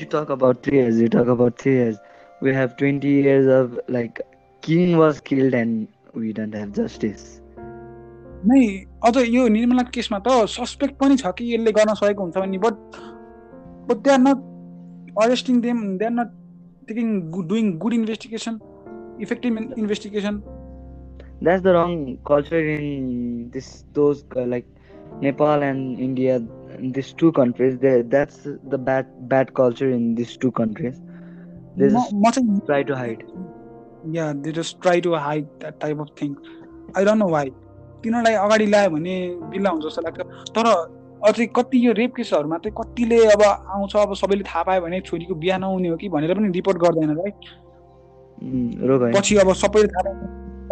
You 0.00 0.04
talk 0.12 0.30
about 0.34 0.60
three 0.64 0.76
years, 0.76 0.98
you 1.04 1.08
talk 1.14 1.30
about 1.32 1.56
three 1.62 1.72
years. 1.72 1.96
We 2.44 2.50
have 2.58 2.70
20 2.82 2.92
नै 8.50 8.62
अझ 9.08 9.14
यो 9.34 9.42
निर्मला 9.56 9.82
केसमा 9.96 10.18
त 10.28 10.30
suspect 10.54 10.94
पनि 11.02 11.14
छ 11.24 11.26
कि 11.38 11.44
यसले 11.54 11.70
गर्न 11.80 11.90
सकेको 12.00 12.20
हुन्छ 12.22 12.36
भने 12.38 12.58
but 12.64 12.74
but 13.90 13.98
they 14.04 14.10
are 14.12 14.18
not 14.20 14.38
arresting 15.20 15.60
them 15.60 15.98
they're 15.98 16.10
not 16.18 16.30
taking 16.88 17.10
doing 17.48 17.78
good 17.78 17.92
investigation 17.92 18.60
effective 19.18 19.56
investigation 19.76 20.42
that's 21.40 21.62
the 21.62 21.72
wrong 21.74 22.18
culture 22.26 22.58
in 22.60 23.50
this 23.50 23.84
those 23.92 24.24
like 24.46 24.66
nepal 25.20 25.62
and 25.68 25.98
india 25.98 26.40
these 26.80 27.12
two 27.12 27.30
countries 27.32 27.78
that's 28.08 28.40
the 28.44 28.78
bad 28.78 29.06
bad 29.28 29.52
culture 29.54 29.90
in 29.90 30.14
these 30.14 30.36
two 30.36 30.50
countries 30.50 31.00
they 31.76 31.90
try 32.66 32.82
to 32.82 32.96
hide 32.96 33.22
yeah 34.10 34.32
they 34.34 34.50
just 34.52 34.80
try 34.80 34.98
to 35.00 35.12
hide 35.14 35.46
that 35.60 35.78
type 35.80 35.98
of 35.98 36.08
thing 36.16 36.36
i 36.94 37.04
don't 37.04 37.18
know 37.24 37.32
why 37.38 37.48
तिनीहरूलाई 38.04 38.34
अगाडि 38.34 38.64
ल्यायो 38.66 38.88
भने 38.90 39.12
बिल्ला 39.50 39.70
हुन्छ 39.70 39.84
जस्तो 39.84 40.02
लाग्छ 40.02 40.20
तर 40.56 40.66
अझै 41.28 41.44
कति 41.56 41.78
यो 41.86 41.90
रेप 41.98 42.12
केसहरूमा 42.14 42.56
चाहिँ 42.62 42.74
कतिले 42.78 43.18
अब 43.32 43.42
आउँछ 43.48 43.92
अब 43.96 44.14
सबैले 44.22 44.44
थाहा 44.46 44.62
पायो 44.68 44.80
भने 44.86 45.00
छोरीको 45.08 45.34
बिहा 45.42 45.56
नहुने 45.64 45.88
हो 45.88 45.96
कि 45.96 46.08
भनेर 46.14 46.34
पनि 46.38 46.48
रिपोर्ट 46.58 46.78
गर्दैन 46.84 47.10
है 47.10 47.14
पछि 49.14 49.36
अब 49.44 49.52
सबैले 49.62 49.86
थाहा 49.94 50.12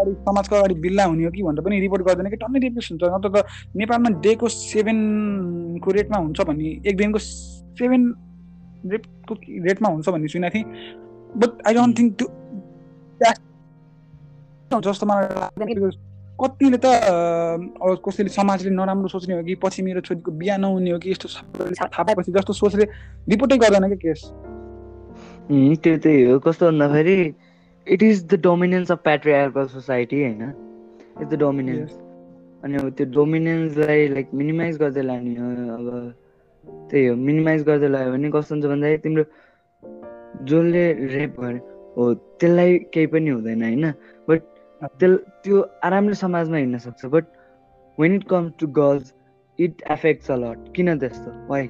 पायो 0.01 0.15
समाजको 0.29 0.57
अगाडि 0.57 0.75
बिल्ला 0.87 1.05
हुने 1.13 1.25
हो 1.25 1.31
कि 1.37 1.43
भनेर 1.49 1.65
पनि 1.65 1.81
रिपोर्ट 1.87 2.03
गर्दैन 2.09 2.31
कि 2.31 2.37
टन्नै 2.43 2.61
रेप 2.67 2.75
केस 2.81 2.89
हुन्छ 2.91 3.03
नत्र 3.15 3.29
त 3.37 3.45
नेपालमा 3.83 4.11
डेको 4.27 4.49
सेभेनको 4.57 5.91
रेटमा 6.01 6.19
हुन्छ 6.27 6.41
भन्ने 6.51 6.71
एक 6.91 6.97
दिनको 7.05 7.19
सेभेन 7.29 8.13
रेपको 8.95 9.35
रेटमा 9.71 9.89
हुन्छ 9.99 10.09
भन्ने 10.09 10.29
सुनेको 10.37 10.55
थिएँ 10.59 10.67
बट 11.45 11.65
आई 11.69 11.75
डोन्ट 11.81 11.99
थिङ्क 11.99 12.17
त्यो 12.25 12.29
जस्तो 14.91 15.07
मलाई 15.15 15.25
लाग्दैन 15.39 16.10
कतिले 16.41 16.79
त 16.81 18.01
कसैले 18.05 18.31
समाजले 18.33 18.71
नराम्रो 18.73 19.09
सोच्ने 19.13 19.35
हो 19.37 19.41
कि 19.45 19.55
पछि 19.61 19.83
मेरो 19.85 20.01
छोरीको 20.09 20.31
बिहा 20.41 20.57
नहुने 20.65 20.91
हो 20.97 20.99
कि 21.05 21.11
यस्तो 21.13 21.29
सबै 21.37 21.75
थाहा 21.79 22.03
पाएपछि 22.17 22.33
जस्तो 22.33 22.53
सोचले 22.61 22.85
रिपोर्टै 23.29 23.57
गर्दैन 23.61 23.85
क्या 23.93 23.99
केस 24.09 24.21
त्यो 25.85 25.97
त्यही 26.01 26.33
हो 26.33 26.39
कस्तो 26.49 26.65
भन्दाखेरि 26.73 27.17
it 27.93 28.03
is 28.09 28.25
the 28.33 28.41
dominance 28.49 28.93
of 28.93 28.99
patriarchal 29.09 29.67
society 29.77 30.23
होइन 30.23 30.43
इट्स 31.21 31.31
द 31.35 31.39
डोमिनेन्स 31.45 31.93
अनि 32.65 32.77
अब 32.83 32.89
त्यो 32.97 33.07
डोमिनेन्सलाई 33.21 34.09
लाइक 34.17 34.29
मिनिमाइज 34.41 34.79
गर्दै 34.85 35.03
लाने 35.11 35.35
हो 35.45 35.49
अब 35.77 35.91
त्यही 36.91 37.07
हो 37.07 37.15
मिनिमाइज 37.29 37.65
गर्दै 37.69 37.89
लगायो 37.95 38.13
भने 38.17 38.31
कस्तो 38.39 38.55
हुन्छ 38.57 38.73
भन्दाखेरि 38.73 39.03
तिम्रो 39.05 39.25
जसले 40.53 40.85
रेप 41.17 41.39
गर्यो 41.41 41.69
हो 42.01 42.13
त्यसलाई 42.41 42.79
केही 42.97 43.07
पनि 43.17 43.31
हुँदैन 43.37 43.63
होइन 43.69 43.85
त्यस 44.87 45.11
त्यो 45.45 45.63
आरामले 45.87 46.15
समाजमा 46.21 46.57
हिँड्न 46.57 46.79
सक्छ 46.85 47.07
but 47.13 47.25
when 48.01 48.15
it 48.15 48.25
comes 48.31 48.53
to 48.61 48.67
girls 48.81 49.13
it 49.67 49.83
affects 49.95 50.31
a lot 50.31 50.59
किन 50.77 50.99
त्यस्तो 50.99 51.31
वाइ 51.51 51.67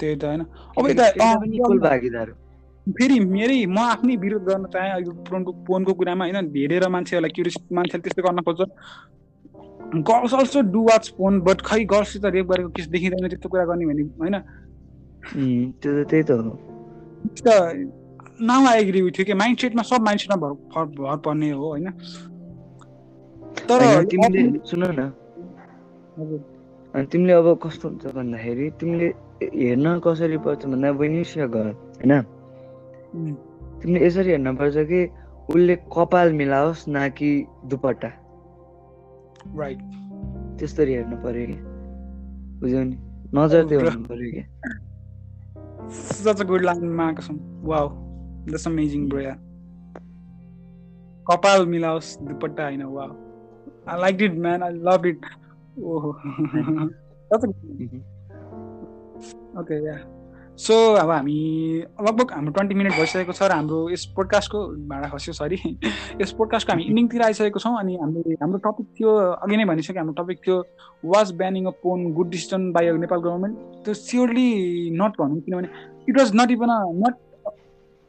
त्यही 0.00 0.16
त 0.22 0.24
होइन 0.28 0.44
अब 0.78 0.88
यता 0.88 1.76
भागीदार 1.88 2.30
फेरि 2.98 3.18
मेरै 3.32 3.56
म 3.72 3.78
आफ्नै 3.92 4.16
विरोध 4.26 4.42
गर्न 4.50 4.64
चाहेँ 4.74 4.92
अहिले 4.92 5.12
फोनको 5.30 5.52
फोनको 5.68 5.94
कुरामा 6.02 6.24
होइन 6.30 6.50
हेरेर 6.56 6.88
मान्छेहरूलाई 6.96 7.34
क्युरियस 7.38 7.56
मान्छेले 7.80 8.02
त्यस्तो 8.08 8.24
गर्न 8.28 8.44
खोज्छ 8.48 8.60
girls 10.10 10.34
also 10.40 10.60
do 10.76 10.82
watch 10.90 11.12
phone 11.20 11.40
but 11.50 11.62
खै 11.70 11.78
गर्ल्ससित 11.94 12.26
रेप 12.36 12.52
गरेको 12.54 12.74
केस 12.80 12.88
देखिँदैन 12.96 13.28
त्यस्तो 13.34 13.48
कुरा 13.56 13.64
गर्ने 13.72 13.86
भने 13.94 14.02
होइन 14.24 15.72
त्यो 15.80 16.04
त 16.04 16.10
त्यही 16.10 16.28
त 16.32 16.38
हो 16.44 17.99
नाउ 18.48 18.66
आई 18.66 18.80
एग्री 18.80 19.00
विथ 19.02 19.20
कि 19.26 19.34
माइन्ड 19.34 19.58
सेटमा 19.60 19.82
सब 19.82 20.02
माइन्ड 20.04 20.20
सेटमा 20.20 20.36
भर 20.46 20.84
भर 21.00 21.16
पर्ने 21.24 21.50
हो 21.50 21.66
होइन 21.70 21.90
तर 23.68 24.04
तिमीले 24.10 24.44
सुन 24.68 24.82
न 24.98 25.08
अनि 26.94 27.04
तिमीले 27.12 27.32
अब 27.32 27.50
कस्तो 27.64 27.88
हुन्छ 27.88 28.14
भन्दाखेरि 28.14 28.70
तिमीले 28.80 29.08
हेर्न 29.44 29.98
कसरी 30.06 30.38
पर्छ 30.48 30.64
भन्दा 30.66 30.90
विनिस 31.02 31.36
घर 31.38 31.66
होइन 31.66 32.20
तिमीले 33.82 34.06
यसरी 34.06 34.30
हेर्न 34.30 34.56
पर्छ 34.56 34.86
कि 34.92 35.04
उसले 35.50 35.76
कपाल 35.98 36.32
मिलाओस् 36.40 36.84
न 36.96 37.08
कि 37.20 37.30
दुपट्टा 37.74 38.08
राइट 39.60 39.80
त्यस्तरी 40.58 40.94
हेर्नु 41.02 41.16
पर्यो 41.26 41.46
कि 41.52 41.58
बुझ्यौ 42.64 42.82
नि 42.90 42.96
नजर 43.42 43.66
त्यो 43.68 43.80
oh, 43.80 43.84
हेर्नु 43.84 44.04
पर्यो 44.04 44.32
कि 44.36 44.46
good 45.88 46.40
a 46.40 46.44
good 46.52 46.64
line, 46.70 46.92
Marcus. 47.00 47.30
That's 48.52 48.66
amazing 48.68 49.02
bro 49.10 49.20
कपाल 51.30 51.66
मिलाओस् 51.72 52.08
दुपट्टा 52.28 52.64
होइन 52.68 52.82
वा 52.94 53.04
I 53.92 54.00
like 54.04 54.22
it 54.26 54.34
man 54.46 54.62
I 54.68 54.72
love 54.86 55.06
it 55.12 55.26
ओहो 55.90 56.10
ओके 59.62 59.76
सो 60.64 60.74
अब 61.02 61.10
हामी 61.10 61.36
लगभग 62.06 62.32
हाम्रो 62.36 62.52
ट्वेन्टी 62.56 62.74
मिनट 62.80 62.92
भइसकेको 62.96 63.36
छ 63.38 63.46
र 63.52 63.56
हाम्रो 63.60 63.78
यस 63.92 64.04
पोडकास्टको 64.16 64.58
भाँडा 64.90 65.08
खस्यो 65.12 65.32
सरी 65.38 65.60
यस 66.22 66.34
पोडकास्टको 66.40 66.72
हामी 66.72 66.84
इन्डिङतिर 66.90 67.22
आइसकेको 67.28 67.62
छौँ 67.66 67.72
अनि 67.84 67.96
हामीले 68.02 68.36
हाम्रो 68.42 68.62
टपिक 68.66 68.90
थियो 68.98 69.14
अघि 69.46 69.62
नै 69.62 69.64
भनिसक्यो 69.72 69.98
हाम्रो 70.02 70.16
टपिक 70.22 70.44
थियो 70.48 70.58
was 71.14 71.32
banning 71.44 71.72
a 71.72 71.74
porn 71.86 72.10
good 72.20 72.30
decision 72.36 72.68
by 72.78 72.92
Nepal 73.06 73.24
government 73.30 73.82
त्यो 73.86 73.94
स्योरली 74.04 74.48
नट 75.02 75.22
भनौँ 75.24 75.40
किनभने 75.46 75.74
it 76.08 76.18
was 76.20 76.36
not 76.42 76.58
even 76.60 76.76
a 76.76 76.84
not 77.06 77.24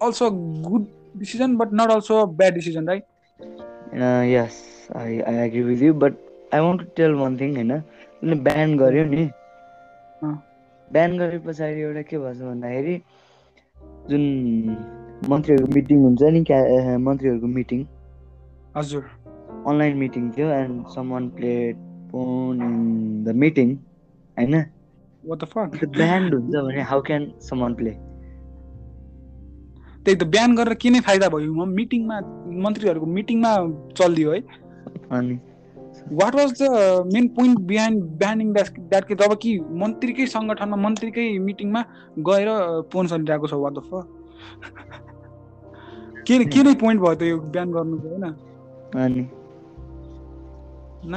also 0.02 0.26
a 0.28 0.32
good 0.70 0.86
decision, 1.18 1.56
but 1.56 1.72
not 1.72 1.90
also 1.92 2.16
a 2.22 2.28
bad 2.28 2.56
decision, 2.56 2.86
right? 2.86 3.04
Uh, 3.94 4.24
yes, 4.36 4.56
I, 4.96 5.08
I 5.34 5.34
agree 5.48 5.64
with 5.64 5.80
you, 5.82 5.94
but 5.94 6.14
I 6.52 6.60
want 6.62 6.80
to 6.84 6.88
tell 7.00 7.14
one 7.26 7.38
thing, 7.38 7.56
होइन 7.56 7.72
उसले 8.22 8.36
ब्यान 8.48 8.76
गर्यो 8.78 9.04
नि 9.14 9.24
ब्यान 10.94 11.18
गरे 11.18 11.38
पछाडि 11.46 11.80
एउटा 11.82 12.02
के 12.10 12.18
भएछ 12.24 12.38
भन्दाखेरि 12.48 12.96
जुन 14.10 14.24
मन्त्रीहरूको 15.32 15.72
मिटिङ 15.76 15.98
हुन्छ 16.06 16.22
नि 16.36 16.42
क्या 16.52 16.98
मन्त्रीहरूको 17.08 17.48
मिटिङ 17.58 17.80
हजुर 18.78 19.04
अनलाइन 19.70 19.98
मिटिङ 20.04 20.24
थियो 20.38 20.50
and 20.60 20.86
some 20.98 21.06
one 21.18 21.30
played 21.40 21.76
phone 22.12 22.56
in 22.68 22.76
the 23.26 23.30
meeting 23.48 23.68
होइन 24.40 24.62
ब्यान्ड 25.28 26.34
हुन्छ 26.34 26.56
भने 26.68 26.82
how 26.94 27.02
can 27.10 27.32
some 27.50 27.62
one 27.66 27.74
play 27.84 27.98
त्यही 30.06 30.18
त 30.22 30.26
बिहान 30.34 30.52
गरेर 30.56 30.74
के 30.82 30.90
नै 30.94 31.00
फाइदा 31.08 31.28
भयो 31.34 31.52
म 31.56 31.64
मिटिङमा 31.80 32.16
मन्त्रीहरूको 32.66 33.08
मिटिङमा 33.18 33.50
चलिदियो 34.00 34.30
है 34.36 34.40
अनि 35.18 35.36
what 36.22 36.34
was 36.40 36.50
the 36.62 36.64
main 37.16 37.26
point 37.36 37.58
behind 37.72 38.00
banning 38.24 38.48
that 38.62 39.06
के 39.12 39.16
जब 39.22 39.32
कि 39.44 39.52
मन्त्रीकै 39.84 40.26
सङ्गठनमा 40.36 40.78
मन्त्रीकै 40.86 41.26
मिटिङमा 41.50 41.82
गएर 42.30 42.50
फोन 42.96 43.04
चलिरहेको 43.14 43.48
छ 43.52 43.54
वाट 43.66 43.74
द 43.78 43.80
फ 43.92 43.94
के 46.32 46.40
के 46.56 46.64
नै 46.70 46.74
पोइन्ट 46.86 47.06
भयो 47.06 47.14
त 47.22 47.30
यो 47.30 47.38
बिहान 47.58 47.78
गर्नुको 47.78 48.16
होइन 48.16 48.28
अनि 49.06 49.24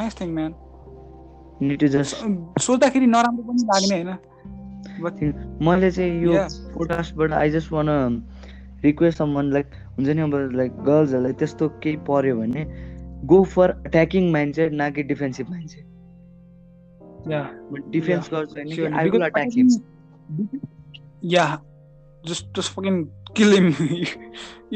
नाइस 0.01 0.21
थिङ 0.21 0.37
म्यान 0.43 1.73
सोच्दाखेरि 2.69 3.11
नराम्रो 3.17 3.49
पनि 3.49 3.67
लाग्ने 3.73 3.99
होइन 4.13 5.35
मैले 5.69 5.93
चाहिँ 5.99 6.15
यो 6.29 6.35
पोडकास्टबाट 6.77 7.31
आई 7.43 7.47
जस्ट 7.59 7.69
वान 7.79 7.89
रिक्वेस्ट 8.85 9.19
सम्म 9.19 9.41
लाइक 9.53 9.71
हुन्छ 9.97 10.11
नि 10.19 10.23
अब 10.23 10.35
लाइक 10.61 10.73
गर्ल्सहरूलाई 10.87 11.33
त्यस्तो 11.43 11.69
केही 11.85 11.97
पर्यो 12.09 12.37
भने 12.39 12.65
गो 13.33 13.43
फर 13.57 13.71
अट्याकिङ 13.91 14.31
मान्छे 14.33 14.69
न 14.73 14.91
कि 14.97 15.03
डिफेन्सिभ 15.13 15.51
माइन्ड 15.51 15.71
सेट 15.71 15.85
गर्छ 19.17 19.59
या 21.35 21.45
जस्ट 22.33 22.81
किल 23.39 23.53
हिम 23.59 23.69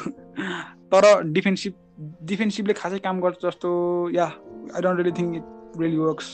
तर 0.93 1.05
डिफेन्सिभ 1.33 1.73
डिफेन्सिभले 2.29 2.73
खासै 2.79 2.97
काम 3.05 3.19
गर्छ 3.21 3.41
जस्तो 3.45 3.71
या 4.15 4.25
I 4.25 4.81
don't 4.85 4.97
really 4.99 5.11
think 5.19 5.35
it 5.35 5.51
really 5.79 5.97
works 5.97 6.27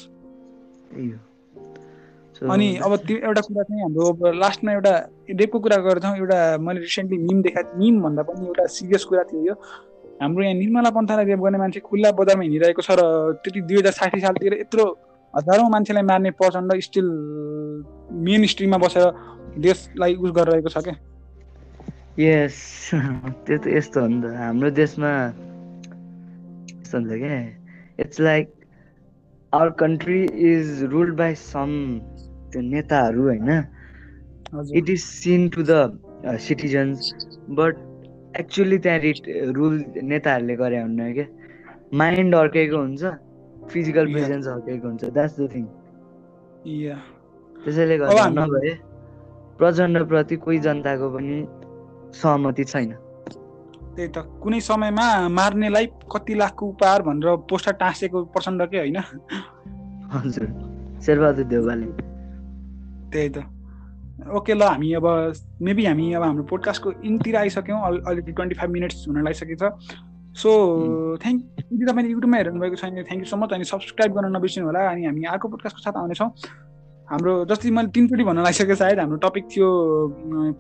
अनि 2.54 2.76
अब 2.86 2.96
त्यो 3.08 3.18
एउटा 3.28 3.42
कुरा 3.48 3.64
चाहिँ 3.64 3.82
हाम्रो 3.84 4.06
अब 4.12 4.26
लास्टमा 4.44 4.72
एउटा 4.78 4.92
रेपको 5.42 5.60
कुरा 5.64 5.78
गर्छौँ 5.88 6.16
एउटा 6.20 6.40
मैले 6.68 6.80
रिसेन्टली 6.88 7.18
मिम 7.28 7.42
देखाएको 7.48 7.78
मिम 7.80 8.00
भन्दा 8.04 8.24
पनि 8.30 8.46
एउटा 8.50 8.66
सिरियस 8.78 9.04
कुरा 9.12 9.24
थियो 9.32 9.42
यो 9.48 9.54
हाम्रो 10.22 10.42
यहाँ 10.44 10.54
निर्मला 10.62 10.90
पन्थालाई 10.98 11.26
रेप 11.32 11.40
गर्ने 11.44 11.58
मान्छे 11.64 11.80
खुल्ला 11.88 12.10
बजारमा 12.20 12.44
हिँडिरहेको 12.46 12.82
छ 12.88 12.92
र 13.00 13.06
त्यति 13.44 13.60
दुई 13.68 13.78
हजार 13.78 13.92
साठी 14.00 14.20
सालतिर 14.26 14.54
यत्रो 14.64 14.86
हजारौँ 15.38 15.68
मान्छेलाई 15.76 16.04
मार्ने 16.12 16.32
प्रचण्ड 16.42 16.80
स्टिल 16.88 17.08
मेन 18.28 18.46
स्ट्रिममा 18.54 18.78
बसेर 18.86 19.12
देशलाई 19.66 20.12
उस 20.24 20.30
गरिरहेको 20.38 20.70
छ 20.76 20.84
क्या 20.88 20.96
यस 22.20 22.56
त्यो 23.48 23.58
त 23.66 23.76
यस्तो 23.78 24.00
त 24.22 24.32
हाम्रो 24.44 24.70
देशमा 24.80 25.12
यस्तो 25.90 26.98
हुन्छ 26.98 27.14
क्या 27.26 27.42
it's 28.06 28.18
like 28.30 28.46
our 29.58 29.70
country 29.80 30.22
is 30.54 30.84
ruled 30.90 31.16
by 31.18 31.36
some 31.36 31.70
त्यो 32.54 32.62
नेताहरू 32.62 33.22
होइन 33.28 33.50
it 34.78 34.90
is 34.90 35.00
seen 35.04 35.48
to 35.56 35.64
the 35.70 36.36
citizens 36.48 37.10
but 37.60 37.78
actually 38.40 38.78
त्यहाँ 38.84 39.00
रिट 39.06 39.30
रुल 39.56 39.84
नेताहरूले 40.12 40.56
गरे 40.56 40.82
हुन्न 40.82 41.12
क्या 41.14 41.26
माइन्ड 42.02 42.36
अर्कैको 42.42 42.78
हुन्छ 42.82 43.14
फिजिकल 43.74 44.12
प्रेजेन्स 44.14 44.48
अर्कैको 44.54 44.88
हुन्छ 44.88 45.04
द्याट्स 45.18 45.40
द 45.40 45.50
थिङ 45.56 45.66
त्यसैले 47.66 47.98
गर्दा 48.04 48.28
नभए 48.38 48.78
प्रचण्डप्रति 49.64 50.36
कोही 50.48 50.60
जनताको 50.70 51.10
पनि 51.18 51.42
सहमति 52.22 52.64
छैन 52.74 52.96
त्यही 53.96 54.10
त 54.16 54.18
कुनै 54.44 54.60
समयमा 54.70 55.06
मार्नेलाई 55.38 55.86
कति 56.14 56.34
लाखको 56.42 56.66
उपहार 56.74 57.02
भनेर 57.10 57.28
पोस्टर 57.50 57.74
टाँसेको 57.82 58.18
प्रचण्डकै 58.36 58.80
होइन 58.86 58.98
हजुर 60.14 60.46
शेरबहादुर 61.06 61.46
देवालले 61.54 61.90
त्यही 63.14 63.30
त 63.36 63.38
ओके 64.38 64.54
ल 64.54 64.62
हामी 64.70 64.94
अब 65.00 65.08
मेबी 65.66 65.86
हामी 65.90 66.06
अब 66.20 66.24
हाम्रो 66.30 66.44
पोडकास्टको 66.52 66.90
इनतिर 67.10 67.36
आइसक्यौँ 67.42 67.80
अलिकति 68.10 68.32
ट्वेन्टी 68.38 68.56
फाइभ 68.62 68.70
मिनट्स 68.78 69.06
हुन 69.10 69.24
लागिसकेछ 69.28 69.64
सो 70.44 70.50
थ्याङ्क 71.22 71.40
यदि 71.60 71.86
तपाईँले 71.90 72.12
युट्युबमा 72.12 72.38
हेर्नुभएको 72.38 72.76
छ 72.80 72.82
छैन 72.82 73.04
थ्याङ्क 73.10 73.22
यू 73.26 73.30
सो 73.34 73.38
मच 73.42 73.54
अनि 73.58 73.66
सब्सक्राइब 73.74 74.18
गर्न 74.20 74.36
नबिर्सिनु 74.36 74.66
होला 74.70 74.86
अनि 74.94 75.06
हामी 75.10 75.26
अर्को 75.36 75.46
पोडकास्टको 75.56 75.82
साथ 75.88 75.98
आउनेछौँ 76.04 76.30
हाम्रो 77.10 77.34
जस्तै 77.50 77.70
मैले 77.76 77.90
तिनचोटि 77.94 78.24
भन्न 78.26 78.42
लागिसकेको 78.46 78.76
सायद 78.80 79.00
हाम्रो 79.02 79.18
टपिक 79.22 79.46
थियो 79.52 79.68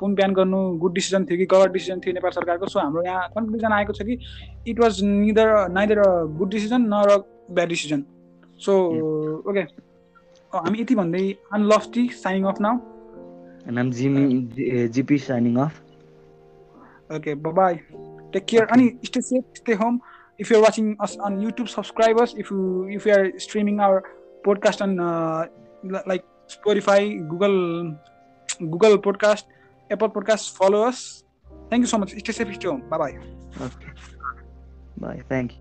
कुन 0.01 0.13
बिहान 0.19 0.31
गर्नु 0.37 0.61
गुड 0.83 0.93
डिसिजन 0.93 1.25
थियो 1.29 1.37
कि 1.41 1.45
गलत 1.51 1.73
डिसिजन 1.75 1.99
थियो 2.05 2.13
नेपाल 2.17 2.31
सरकारको 2.37 2.69
सो 2.73 2.79
हाम्रो 2.83 3.03
यहाँ 3.07 3.27
कन्क्लुजन 3.35 3.75
आएको 3.77 3.95
छ 3.97 4.05
कि 4.07 4.15
it 4.73 4.81
was 4.83 5.01
neither 5.09 5.51
neither 5.73 6.01
good 6.39 6.51
decision 6.55 6.87
न 6.93 7.01
र 7.09 7.17
ब्याड 7.59 7.71
डिसिजन 7.73 8.01
सो 8.67 8.77
ओके 9.53 9.65
हामी 10.63 10.81
यति 10.81 10.97
भन्दै 11.01 11.21
अनलफ्टी 11.59 12.05
signing 12.23 12.49
off 12.53 12.63
now 12.67 12.75
off 13.69 14.01
okay 17.19 17.37
take 18.37 18.49
care 18.53 18.75
अनि 18.79 18.89
YouTube 21.45 21.67
subscribers 21.77 23.47
podcast 24.49 24.79
on 24.89 24.99
like 25.93 26.21
Spotify, 26.49 27.19
Google 27.21 28.99
Podcast, 28.99 29.47
Apple 29.89 30.09
Podcast. 30.09 30.51
Follow 30.55 30.87
us. 30.87 31.23
Thank 31.69 31.81
you 31.81 31.87
so 31.87 31.97
much. 31.97 32.17
Stay 32.17 32.33
safe, 32.33 32.53
stay 32.55 32.67
home. 32.67 32.81
Bye-bye. 32.89 33.19
Okay. 33.61 33.91
Bye. 34.97 35.21
Thank 35.29 35.51
you. 35.51 35.57